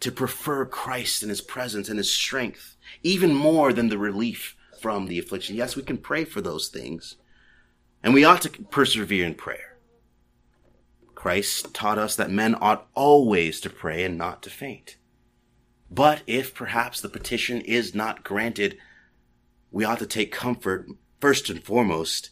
to 0.00 0.12
prefer 0.12 0.64
Christ 0.64 1.22
and 1.22 1.30
his 1.30 1.40
presence 1.40 1.88
and 1.88 1.98
his 1.98 2.12
strength 2.12 2.76
even 3.02 3.34
more 3.34 3.72
than 3.72 3.88
the 3.88 3.98
relief 3.98 4.56
from 4.80 5.06
the 5.06 5.18
affliction. 5.18 5.56
Yes, 5.56 5.76
we 5.76 5.82
can 5.82 5.98
pray 5.98 6.24
for 6.24 6.40
those 6.40 6.68
things 6.68 7.16
and 8.02 8.14
we 8.14 8.24
ought 8.24 8.42
to 8.42 8.50
persevere 8.50 9.26
in 9.26 9.34
prayer. 9.34 9.76
Christ 11.14 11.74
taught 11.74 11.98
us 11.98 12.14
that 12.16 12.30
men 12.30 12.54
ought 12.60 12.86
always 12.94 13.60
to 13.60 13.70
pray 13.70 14.04
and 14.04 14.16
not 14.16 14.42
to 14.44 14.50
faint. 14.50 14.96
But 15.90 16.22
if 16.26 16.54
perhaps 16.54 17.00
the 17.00 17.08
petition 17.08 17.60
is 17.62 17.94
not 17.94 18.22
granted, 18.22 18.78
we 19.70 19.84
ought 19.84 19.98
to 19.98 20.06
take 20.06 20.30
comfort 20.30 20.88
first 21.20 21.50
and 21.50 21.62
foremost 21.62 22.30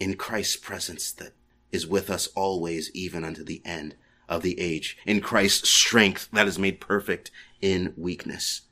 in 0.00 0.16
Christ's 0.16 0.56
presence 0.56 1.12
that 1.12 1.34
is 1.72 1.86
with 1.86 2.10
us 2.10 2.26
always, 2.28 2.90
even 2.92 3.24
unto 3.24 3.44
the 3.44 3.62
end 3.64 3.94
of 4.28 4.42
the 4.42 4.58
age, 4.60 4.96
in 5.06 5.20
Christ's 5.20 5.68
strength 5.68 6.28
that 6.32 6.46
is 6.48 6.58
made 6.58 6.80
perfect 6.80 7.30
in 7.60 7.92
weakness, 7.96 8.62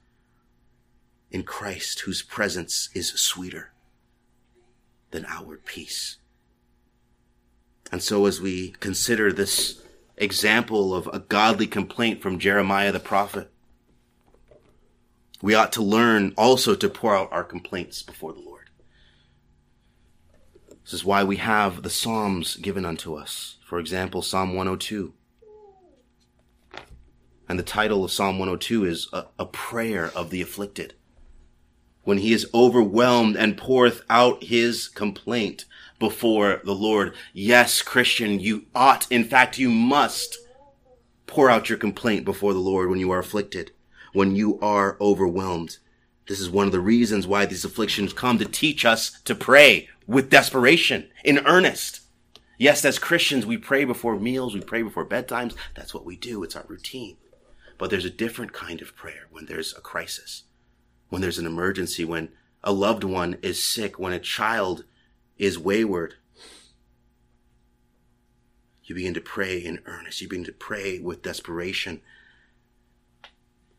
in 1.30 1.42
Christ 1.42 2.00
whose 2.00 2.22
presence 2.22 2.88
is 2.94 3.12
sweeter 3.12 3.72
than 5.10 5.26
outward 5.26 5.64
peace. 5.64 6.16
And 7.90 8.02
so 8.02 8.26
as 8.26 8.40
we 8.40 8.70
consider 8.80 9.32
this 9.32 9.82
example 10.16 10.94
of 10.94 11.08
a 11.12 11.20
godly 11.20 11.66
complaint 11.66 12.20
from 12.20 12.38
Jeremiah 12.38 12.92
the 12.92 13.00
prophet, 13.00 13.50
we 15.40 15.54
ought 15.54 15.72
to 15.72 15.82
learn 15.82 16.34
also 16.36 16.74
to 16.74 16.88
pour 16.88 17.16
out 17.16 17.32
our 17.32 17.44
complaints 17.44 18.02
before 18.02 18.32
the 18.32 18.40
Lord. 18.40 18.47
This 20.88 20.94
is 20.94 21.04
why 21.04 21.22
we 21.22 21.36
have 21.36 21.82
the 21.82 21.90
Psalms 21.90 22.56
given 22.56 22.86
unto 22.86 23.14
us. 23.14 23.58
For 23.62 23.78
example, 23.78 24.22
Psalm 24.22 24.54
102. 24.54 25.12
And 27.46 27.58
the 27.58 27.62
title 27.62 28.04
of 28.04 28.10
Psalm 28.10 28.38
102 28.38 28.86
is 28.86 29.06
a, 29.12 29.26
a, 29.38 29.44
prayer 29.44 30.10
of 30.16 30.30
the 30.30 30.40
afflicted. 30.40 30.94
When 32.04 32.16
he 32.16 32.32
is 32.32 32.48
overwhelmed 32.54 33.36
and 33.36 33.58
poureth 33.58 34.00
out 34.08 34.44
his 34.44 34.88
complaint 34.88 35.66
before 35.98 36.62
the 36.64 36.74
Lord. 36.74 37.14
Yes, 37.34 37.82
Christian, 37.82 38.40
you 38.40 38.64
ought, 38.74 39.06
in 39.12 39.24
fact, 39.24 39.58
you 39.58 39.68
must 39.68 40.38
pour 41.26 41.50
out 41.50 41.68
your 41.68 41.76
complaint 41.76 42.24
before 42.24 42.54
the 42.54 42.60
Lord 42.60 42.88
when 42.88 42.98
you 42.98 43.10
are 43.10 43.18
afflicted, 43.18 43.72
when 44.14 44.34
you 44.34 44.58
are 44.60 44.96
overwhelmed. 45.02 45.76
This 46.28 46.40
is 46.40 46.50
one 46.50 46.66
of 46.66 46.72
the 46.72 46.80
reasons 46.80 47.26
why 47.26 47.46
these 47.46 47.64
afflictions 47.64 48.12
come 48.12 48.38
to 48.38 48.44
teach 48.44 48.84
us 48.84 49.18
to 49.22 49.34
pray 49.34 49.88
with 50.06 50.30
desperation, 50.30 51.08
in 51.24 51.38
earnest. 51.46 52.00
Yes, 52.58 52.84
as 52.84 52.98
Christians, 52.98 53.46
we 53.46 53.56
pray 53.56 53.84
before 53.84 54.18
meals, 54.18 54.54
we 54.54 54.60
pray 54.60 54.82
before 54.82 55.06
bedtimes. 55.06 55.54
That's 55.74 55.94
what 55.94 56.04
we 56.04 56.16
do. 56.16 56.42
It's 56.42 56.56
our 56.56 56.64
routine. 56.68 57.16
But 57.78 57.88
there's 57.90 58.04
a 58.04 58.10
different 58.10 58.52
kind 58.52 58.82
of 58.82 58.94
prayer 58.94 59.26
when 59.30 59.46
there's 59.46 59.74
a 59.76 59.80
crisis, 59.80 60.42
when 61.08 61.22
there's 61.22 61.38
an 61.38 61.46
emergency, 61.46 62.04
when 62.04 62.30
a 62.62 62.72
loved 62.72 63.04
one 63.04 63.38
is 63.40 63.62
sick, 63.62 63.98
when 63.98 64.12
a 64.12 64.18
child 64.18 64.84
is 65.38 65.58
wayward, 65.58 66.14
you 68.84 68.94
begin 68.94 69.14
to 69.14 69.20
pray 69.20 69.58
in 69.58 69.80
earnest. 69.86 70.20
You 70.20 70.28
begin 70.28 70.44
to 70.44 70.52
pray 70.52 70.98
with 70.98 71.22
desperation. 71.22 72.00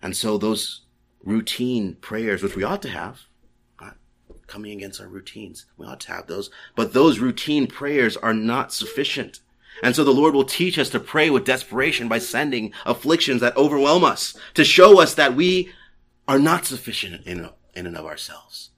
And 0.02 0.16
so 0.16 0.38
those 0.38 0.82
routine 1.24 1.96
prayers, 1.96 2.42
which 2.42 2.56
we 2.56 2.64
ought 2.64 2.82
to 2.84 2.90
have, 2.90 3.22
coming 4.50 4.72
against 4.72 5.00
our 5.00 5.08
routines, 5.08 5.66
we 5.78 5.86
ought 5.86 6.00
to 6.02 6.12
have 6.12 6.28
those, 6.28 6.50
but 6.76 6.94
those 6.94 7.20
routine 7.20 7.68
prayers 7.68 8.18
are 8.18 8.34
not 8.34 8.74
sufficient. 8.74 9.40
And 9.82 9.96
so 9.96 10.04
the 10.04 10.12
Lord 10.12 10.34
will 10.34 10.44
teach 10.44 10.78
us 10.78 10.90
to 10.90 11.00
pray 11.00 11.30
with 11.30 11.46
desperation 11.46 12.10
by 12.10 12.18
sending 12.18 12.74
afflictions 12.86 13.40
that 13.42 13.56
overwhelm 13.56 14.04
us 14.04 14.36
to 14.56 14.66
show 14.66 15.00
us 15.00 15.14
that 15.14 15.36
we 15.36 15.72
are 16.28 16.40
not 16.40 16.66
sufficient 16.66 17.26
in, 17.26 17.50
in 17.74 17.86
and 17.86 17.96
of 17.96 18.06
ourselves. 18.06 18.72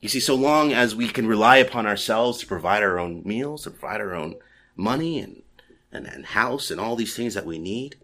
You 0.00 0.08
see, 0.08 0.20
so 0.20 0.34
long 0.34 0.72
as 0.72 0.94
we 0.94 1.08
can 1.08 1.26
rely 1.26 1.56
upon 1.56 1.86
ourselves 1.86 2.38
to 2.38 2.46
provide 2.46 2.82
our 2.82 2.98
own 2.98 3.22
meals, 3.24 3.64
to 3.64 3.70
provide 3.70 4.00
our 4.00 4.14
own 4.14 4.36
money 4.76 5.18
and, 5.18 5.42
and, 5.92 6.06
and 6.06 6.24
house 6.24 6.70
and 6.70 6.80
all 6.80 6.96
these 6.96 7.16
things 7.16 7.34
that 7.34 7.44
we 7.44 7.58
need, 7.58 7.96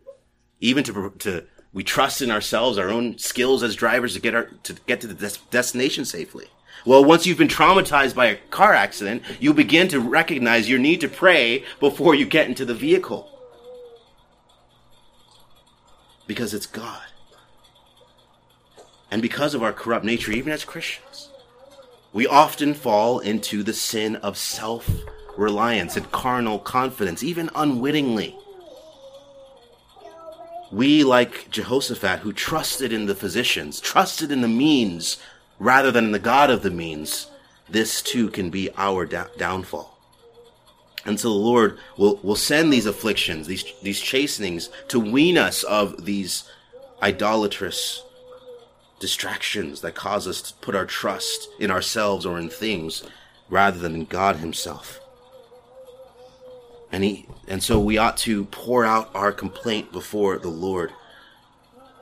even 0.61 0.85
to, 0.85 1.13
to, 1.19 1.47
we 1.77 1.85
trust 1.85 2.23
in 2.23 2.31
ourselves, 2.31 2.79
our 2.79 2.89
own 2.89 3.19
skills 3.19 3.63
as 3.63 3.77
drivers 3.77 4.15
to 4.15 4.21
get 4.21 4.35
our, 4.35 4.45
to 4.63 4.73
get 4.87 4.99
to 5.03 5.07
the 5.07 5.13
des- 5.13 5.39
destination 5.51 6.07
safely. 6.07 6.47
Well, 6.87 7.05
once 7.05 7.27
you've 7.27 7.37
been 7.37 7.49
traumatized 7.49 8.15
by 8.15 8.27
a 8.29 8.37
car 8.49 8.73
accident, 8.73 9.23
you 9.41 9.53
begin 9.53 9.87
to 9.89 10.01
recognize 10.01 10.71
your 10.71 10.79
need 10.79 11.03
to 11.03 11.09
pray 11.09 11.65
before 11.79 12.15
you 12.15 12.25
get 12.25 12.49
into 12.49 12.65
the 12.65 12.73
vehicle. 12.73 13.29
Because 16.27 16.55
it's 16.55 16.65
God. 16.65 17.03
And 19.11 19.21
because 19.21 19.53
of 19.53 19.63
our 19.63 19.75
corrupt 19.75 20.07
nature, 20.07 20.33
even 20.33 20.55
as 20.55 20.65
Christians, 20.65 21.29
we 22.11 22.27
often 22.27 22.73
fall 22.73 23.19
into 23.19 23.63
the 23.63 23.75
sin 23.75 24.17
of 24.17 24.39
self 24.39 24.91
reliance 25.37 25.95
and 25.95 26.11
carnal 26.11 26.59
confidence, 26.59 27.23
even 27.23 27.51
unwittingly. 27.55 28.35
We, 30.71 31.05
like 31.05 31.51
Jehoshaphat, 31.51 32.21
who 32.21 32.33
trusted 32.33 32.93
in 32.93 33.07
the 33.07 33.15
physicians, 33.15 33.81
trusted 33.81 34.33
in 34.33 34.41
the 34.41 34.49
means 34.49 35.19
rather 35.59 35.91
than 35.91 36.07
in 36.07 36.13
the 36.13 36.19
God 36.19 36.51
of 36.51 36.63
the 36.63 36.71
means, 36.71 37.29
this 37.69 38.03
too 38.03 38.29
can 38.29 38.51
be 38.51 38.71
our 38.77 39.07
da- 39.07 39.29
downfall. 39.37 39.97
And 41.05 41.21
so 41.21 41.29
the 41.29 41.35
Lord 41.35 41.79
will, 41.97 42.19
will 42.23 42.37
send 42.37 42.73
these 42.73 42.87
afflictions, 42.87 43.47
these, 43.47 43.65
these 43.83 44.01
chastenings 44.01 44.71
to 44.89 44.99
wean 44.99 45.39
us 45.39 45.63
of 45.63 46.05
these 46.05 46.51
idolatrous 47.01 48.03
distractions 48.99 49.83
that 49.83 49.95
cause 49.95 50.27
us 50.27 50.43
to 50.43 50.55
put 50.55 50.75
our 50.75 50.87
trust 50.87 51.49
in 51.61 51.71
ourselves 51.71 52.27
or 52.27 52.39
in 52.39 52.49
things 52.49 53.05
rather 53.49 53.79
than 53.79 53.95
in 53.95 54.05
God 54.05 54.37
himself. 54.37 55.01
And 56.93 57.05
he 57.05 57.27
and 57.49 57.63
so 57.63 57.79
we 57.79 57.99
ought 57.99 58.17
to 58.19 58.45
pour 58.47 58.85
out 58.85 59.11
our 59.15 59.33
complaint 59.33 59.93
before 59.93 60.39
the 60.39 60.49
Lord 60.49 60.93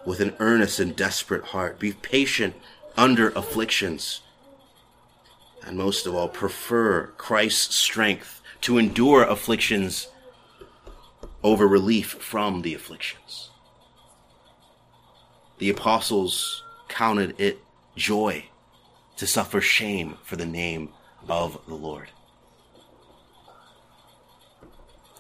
with 0.05 0.21
an 0.21 0.35
earnest 0.39 0.79
and 0.79 0.95
desperate 0.95 1.45
heart. 1.45 1.79
Be 1.79 1.93
patient 1.93 2.55
under 2.97 3.31
afflictions. 3.31 4.21
And 5.67 5.79
most 5.79 6.07
of 6.07 6.15
all, 6.15 6.29
prefer 6.29 7.07
Christ's 7.17 7.75
strength 7.75 8.43
to 8.63 8.79
endure 8.79 9.23
afflictions 9.25 10.09
over 11.43 11.67
relief 11.67 12.13
from 12.21 12.63
the 12.63 12.75
afflictions. 12.75 13.51
The 15.59 15.71
apostles 15.71 16.63
counted 16.89 17.39
it 17.39 17.61
joy 17.97 18.47
to 19.17 19.27
suffer 19.27 19.61
shame 19.61 20.19
for 20.25 20.37
the 20.37 20.47
name 20.47 20.91
of 21.29 21.59
the 21.67 21.75
Lord. 21.75 22.11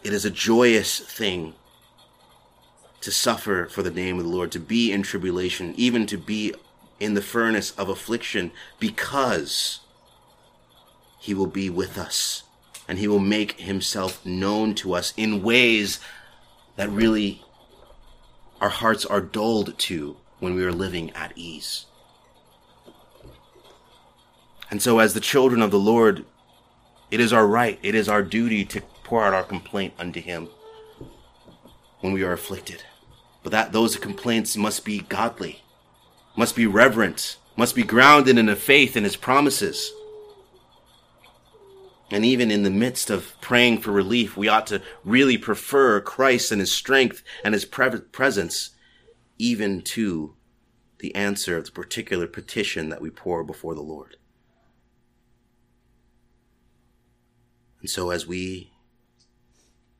It 0.05 0.12
is 0.12 0.26
a 0.26 0.30
joyous 0.30 1.00
thing 1.00 1.55
to 3.00 3.11
suffer 3.11 3.66
for 3.70 3.82
the 3.82 3.90
name 3.90 4.18
of 4.18 4.24
the 4.24 4.30
Lord, 4.30 4.52
to 4.52 4.61
be 4.61 4.92
in 4.92 5.02
tribulation, 5.02 5.72
even 5.76 6.07
to 6.07 6.18
be 6.18 6.55
in 7.00 7.14
the 7.14 7.22
furnace 7.22 7.70
of 7.72 7.88
affliction, 7.88 8.52
because 8.78 9.80
he 11.18 11.32
will 11.32 11.46
be 11.46 11.70
with 11.70 11.96
us 11.96 12.42
and 12.86 12.98
he 12.98 13.09
will 13.09 13.18
make 13.18 13.59
himself 13.61 14.24
known 14.26 14.74
to 14.74 14.92
us 14.92 15.14
in 15.16 15.42
ways 15.42 16.00
that 16.76 16.90
really 16.90 17.42
our 18.61 18.68
hearts 18.68 19.07
are 19.07 19.22
dulled 19.22 19.78
to 19.78 20.16
when 20.38 20.55
we 20.55 20.64
are 20.64 20.72
living 20.72 21.11
at 21.12 21.32
ease. 21.34 21.86
And 24.70 24.82
so, 24.82 24.98
as 24.98 25.14
the 25.14 25.20
children 25.20 25.62
of 25.62 25.70
the 25.70 25.78
Lord, 25.78 26.26
it 27.11 27.20
is 27.20 27.32
our 27.32 27.46
right, 27.46 27.78
it 27.82 27.94
is 27.94 28.09
our 28.09 28.22
duty 28.22 28.64
to 28.66 28.82
pour 29.05 29.24
out 29.24 29.34
our 29.34 29.44
complaint 29.44 29.94
unto 29.98 30.20
Him. 30.20 30.48
when 32.05 32.12
we 32.12 32.22
are 32.22 32.34
afflicted. 32.34 32.84
But 33.42 33.52
that 33.52 33.72
those 33.72 33.96
complaints 33.96 34.59
must 34.59 34.84
be 34.84 35.00
godly, 35.00 35.62
must 36.36 36.55
be 36.55 36.66
reverent, 36.66 37.38
must 37.57 37.74
be 37.74 37.82
grounded 37.82 38.36
in 38.36 38.46
a 38.50 38.57
faith 38.57 38.94
in 38.94 39.05
his 39.05 39.16
promises. 39.16 39.90
And 42.11 42.22
even 42.22 42.50
in 42.50 42.62
the 42.62 42.68
midst 42.68 43.09
of 43.09 43.34
praying 43.40 43.80
for 43.80 43.90
relief, 43.90 44.36
we 44.36 44.48
ought 44.48 44.66
to 44.66 44.82
really 45.02 45.38
prefer 45.38 45.98
Christ 46.02 46.52
and 46.52 46.61
his 46.61 46.70
strength 46.70 47.22
and 47.42 47.55
his 47.55 47.64
pre- 47.64 48.00
presence 48.12 48.72
even 49.38 49.80
to 49.80 50.34
the 50.98 51.14
answer 51.14 51.57
of 51.57 51.64
the 51.64 51.72
particular 51.72 52.26
petition 52.26 52.90
that 52.90 53.00
we 53.00 53.09
pour 53.09 53.42
before 53.42 53.74
the 53.74 53.80
Lord. 53.80 54.18
And 57.80 57.88
so 57.88 58.11
as 58.11 58.26
we 58.26 58.74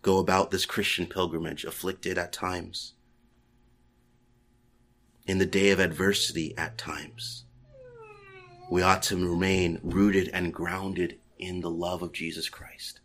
go 0.05 0.19
about 0.19 0.51
this 0.51 0.67
Christian 0.67 1.07
pilgrimage, 1.07 1.65
afflicted 1.65 2.19
at 2.19 2.31
times, 2.31 2.93
in 5.27 5.39
the 5.39 5.47
day 5.47 5.71
of 5.71 5.81
adversity 5.81 6.57
at 6.59 6.77
times, 6.77 7.47
we 8.71 8.83
ought 8.83 9.03
to 9.05 9.17
remain 9.17 9.81
rooted 9.83 10.29
and 10.35 10.53
grounded 10.53 11.19
in 11.39 11.63
the 11.63 11.71
love 11.71 12.03
of 12.03 12.13
Jesus 12.13 12.51
Christ, 12.51 13.01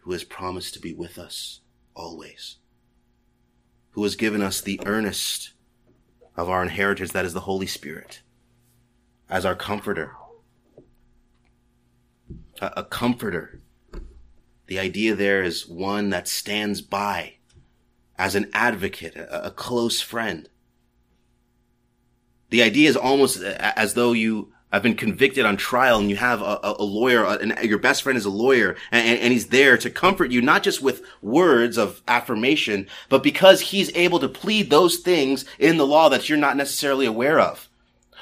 who 0.00 0.12
has 0.12 0.24
promised 0.24 0.74
to 0.74 0.80
be 0.80 0.92
with 0.92 1.18
us 1.18 1.60
always, 1.94 2.58
who 3.92 4.02
has 4.02 4.14
given 4.14 4.42
us 4.42 4.60
the 4.60 4.78
earnest 4.84 5.54
of 6.36 6.50
our 6.50 6.62
inheritance, 6.62 7.12
that 7.12 7.24
is 7.24 7.32
the 7.32 7.40
Holy 7.40 7.66
Spirit, 7.66 8.20
as 9.30 9.46
our 9.46 9.56
comforter. 9.56 10.12
A, 12.60 12.84
comforter. 12.84 13.62
The 14.66 14.78
idea 14.78 15.14
there 15.14 15.42
is 15.42 15.66
one 15.66 16.10
that 16.10 16.28
stands 16.28 16.80
by 16.80 17.34
as 18.18 18.34
an 18.34 18.50
advocate, 18.52 19.16
a, 19.16 19.46
a 19.46 19.50
close 19.50 20.00
friend. 20.00 20.48
The 22.50 22.62
idea 22.62 22.88
is 22.88 22.96
almost 22.96 23.42
as 23.42 23.94
though 23.94 24.12
you 24.12 24.52
have 24.72 24.82
been 24.82 24.96
convicted 24.96 25.46
on 25.46 25.56
trial 25.56 25.98
and 25.98 26.10
you 26.10 26.16
have 26.16 26.42
a, 26.42 26.58
a 26.62 26.82
lawyer 26.82 27.24
and 27.24 27.56
your 27.62 27.78
best 27.78 28.02
friend 28.02 28.16
is 28.16 28.24
a 28.24 28.30
lawyer 28.30 28.76
and, 28.90 29.18
and, 29.20 29.32
he's 29.32 29.46
there 29.46 29.78
to 29.78 29.88
comfort 29.88 30.30
you, 30.30 30.42
not 30.42 30.62
just 30.62 30.82
with 30.82 31.02
words 31.22 31.78
of 31.78 32.02
affirmation, 32.08 32.86
but 33.08 33.22
because 33.22 33.60
he's 33.60 33.94
able 33.96 34.18
to 34.18 34.28
plead 34.28 34.68
those 34.68 34.96
things 34.98 35.44
in 35.58 35.76
the 35.76 35.86
law 35.86 36.08
that 36.08 36.28
you're 36.28 36.36
not 36.36 36.56
necessarily 36.56 37.06
aware 37.06 37.38
of. 37.40 37.68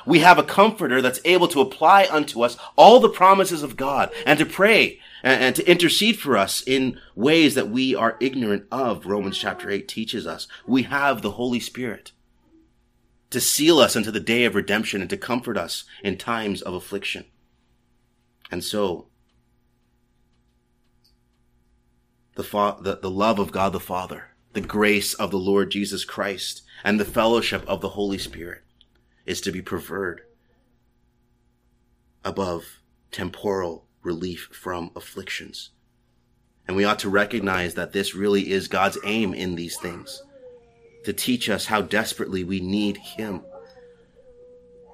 We 0.06 0.18
have 0.20 0.38
a 0.38 0.42
comforter 0.42 1.00
that's 1.00 1.20
able 1.24 1.48
to 1.48 1.60
apply 1.60 2.06
unto 2.10 2.42
us 2.42 2.58
all 2.76 3.00
the 3.00 3.08
promises 3.08 3.62
of 3.62 3.76
God 3.76 4.12
and 4.26 4.38
to 4.38 4.46
pray 4.46 5.00
and, 5.24 5.42
and 5.42 5.56
to 5.56 5.68
intercede 5.68 6.18
for 6.18 6.36
us 6.36 6.62
in 6.64 7.00
ways 7.16 7.54
that 7.54 7.70
we 7.70 7.94
are 7.94 8.18
ignorant 8.20 8.66
of. 8.70 9.06
Romans 9.06 9.38
chapter 9.38 9.70
8 9.70 9.88
teaches 9.88 10.26
us. 10.26 10.46
We 10.66 10.82
have 10.84 11.22
the 11.22 11.32
Holy 11.32 11.58
Spirit 11.58 12.12
to 13.30 13.40
seal 13.40 13.80
us 13.80 13.96
unto 13.96 14.12
the 14.12 14.20
day 14.20 14.44
of 14.44 14.54
redemption 14.54 15.00
and 15.00 15.10
to 15.10 15.16
comfort 15.16 15.56
us 15.56 15.84
in 16.04 16.18
times 16.18 16.62
of 16.62 16.74
affliction. 16.74 17.24
And 18.50 18.62
so, 18.62 19.08
the, 22.36 22.44
fa- 22.44 22.76
the, 22.80 22.96
the 22.96 23.10
love 23.10 23.38
of 23.38 23.50
God 23.50 23.72
the 23.72 23.80
Father, 23.80 24.28
the 24.52 24.60
grace 24.60 25.14
of 25.14 25.30
the 25.30 25.38
Lord 25.38 25.70
Jesus 25.70 26.04
Christ, 26.04 26.62
and 26.84 27.00
the 27.00 27.04
fellowship 27.04 27.64
of 27.66 27.80
the 27.80 27.90
Holy 27.90 28.18
Spirit 28.18 28.60
is 29.24 29.40
to 29.40 29.50
be 29.50 29.62
preferred 29.62 30.20
above 32.24 32.80
temporal 33.10 33.83
relief 34.04 34.48
from 34.52 34.90
afflictions. 34.94 35.70
And 36.66 36.76
we 36.76 36.84
ought 36.84 36.98
to 37.00 37.08
recognize 37.08 37.74
that 37.74 37.92
this 37.92 38.14
really 38.14 38.50
is 38.50 38.68
God's 38.68 38.98
aim 39.04 39.34
in 39.34 39.54
these 39.54 39.76
things 39.76 40.22
to 41.04 41.12
teach 41.12 41.50
us 41.50 41.66
how 41.66 41.82
desperately 41.82 42.42
we 42.42 42.60
need 42.60 42.96
Him, 42.96 43.42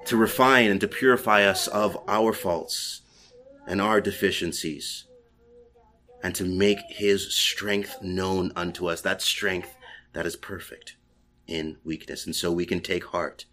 to 0.07 0.17
refine 0.17 0.71
and 0.71 0.81
to 0.81 0.89
purify 0.89 1.45
us 1.45 1.69
of 1.69 1.97
our 2.09 2.33
faults 2.33 3.03
and 3.67 3.81
our 3.81 4.01
deficiencies, 4.01 5.07
and 6.23 6.35
to 6.35 6.45
make 6.45 6.79
His 6.89 7.33
strength 7.35 8.03
known 8.03 8.53
unto 8.57 8.89
us, 8.89 9.01
that 9.03 9.23
strength 9.23 9.77
that 10.13 10.27
is 10.27 10.37
perfect 10.37 10.97
in 11.47 11.77
weakness. 11.85 12.27
And 12.27 12.35
so 12.35 12.51
we 12.51 12.67
can 12.67 12.81
take 12.81 13.05
heart 13.07 13.45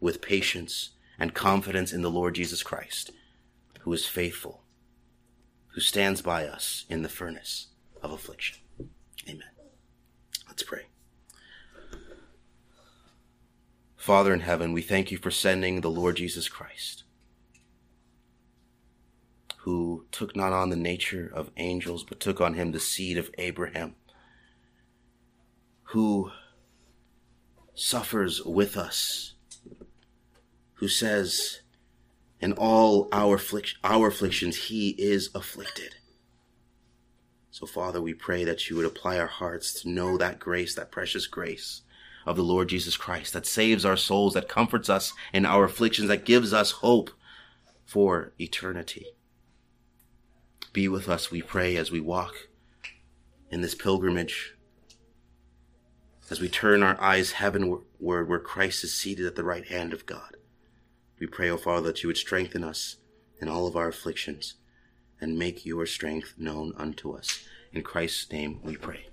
with 0.00 0.22
patience 0.22 0.90
and 1.18 1.34
confidence 1.34 1.92
in 1.92 2.02
the 2.02 2.10
Lord 2.10 2.34
Jesus 2.34 2.62
Christ, 2.62 3.10
who 3.80 3.92
is 3.92 4.06
faithful, 4.06 4.62
who 5.76 5.82
stands 5.82 6.22
by 6.22 6.46
us 6.46 6.86
in 6.88 7.02
the 7.02 7.08
furnace 7.08 7.66
of 8.02 8.10
affliction. 8.10 8.56
Amen. 9.28 9.50
Let's 10.48 10.62
pray. 10.62 10.86
Father 13.94 14.32
in 14.32 14.40
heaven, 14.40 14.72
we 14.72 14.80
thank 14.80 15.10
you 15.10 15.18
for 15.18 15.30
sending 15.30 15.82
the 15.82 15.90
Lord 15.90 16.16
Jesus 16.16 16.48
Christ, 16.48 17.04
who 19.58 20.06
took 20.10 20.34
not 20.34 20.54
on 20.54 20.70
the 20.70 20.76
nature 20.76 21.30
of 21.30 21.50
angels, 21.58 22.04
but 22.04 22.20
took 22.20 22.40
on 22.40 22.54
him 22.54 22.72
the 22.72 22.80
seed 22.80 23.18
of 23.18 23.30
Abraham, 23.36 23.96
who 25.90 26.30
suffers 27.74 28.42
with 28.42 28.78
us, 28.78 29.34
who 30.76 30.88
says, 30.88 31.60
in 32.40 32.52
all 32.52 33.08
our, 33.12 33.40
our 33.82 34.08
afflictions, 34.08 34.66
he 34.66 34.90
is 34.90 35.30
afflicted. 35.34 35.96
So, 37.50 37.66
Father, 37.66 38.02
we 38.02 38.12
pray 38.12 38.44
that 38.44 38.68
you 38.68 38.76
would 38.76 38.84
apply 38.84 39.18
our 39.18 39.26
hearts 39.26 39.80
to 39.80 39.88
know 39.88 40.18
that 40.18 40.38
grace, 40.38 40.74
that 40.74 40.92
precious 40.92 41.26
grace 41.26 41.82
of 42.26 42.36
the 42.36 42.42
Lord 42.42 42.68
Jesus 42.68 42.96
Christ 42.96 43.32
that 43.32 43.46
saves 43.46 43.84
our 43.84 43.96
souls, 43.96 44.34
that 44.34 44.48
comforts 44.48 44.90
us 44.90 45.14
in 45.32 45.46
our 45.46 45.64
afflictions, 45.64 46.08
that 46.08 46.26
gives 46.26 46.52
us 46.52 46.70
hope 46.72 47.10
for 47.86 48.32
eternity. 48.38 49.06
Be 50.72 50.88
with 50.88 51.08
us, 51.08 51.30
we 51.30 51.40
pray, 51.40 51.76
as 51.76 51.90
we 51.90 52.00
walk 52.00 52.34
in 53.50 53.62
this 53.62 53.74
pilgrimage, 53.74 54.54
as 56.28 56.40
we 56.40 56.48
turn 56.48 56.82
our 56.82 57.00
eyes 57.00 57.32
heavenward 57.32 57.84
where 57.98 58.40
Christ 58.40 58.84
is 58.84 58.92
seated 58.92 59.24
at 59.24 59.36
the 59.36 59.44
right 59.44 59.64
hand 59.64 59.94
of 59.94 60.04
God. 60.04 60.35
We 61.18 61.26
pray, 61.26 61.48
O 61.50 61.56
Father, 61.56 61.88
that 61.88 62.02
you 62.02 62.08
would 62.08 62.16
strengthen 62.16 62.62
us 62.62 62.96
in 63.40 63.48
all 63.48 63.66
of 63.66 63.76
our 63.76 63.88
afflictions 63.88 64.54
and 65.20 65.38
make 65.38 65.64
your 65.64 65.86
strength 65.86 66.34
known 66.36 66.74
unto 66.76 67.12
us. 67.12 67.46
In 67.72 67.82
Christ's 67.82 68.30
name 68.30 68.60
we 68.62 68.76
pray. 68.76 69.06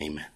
Amen. 0.00 0.26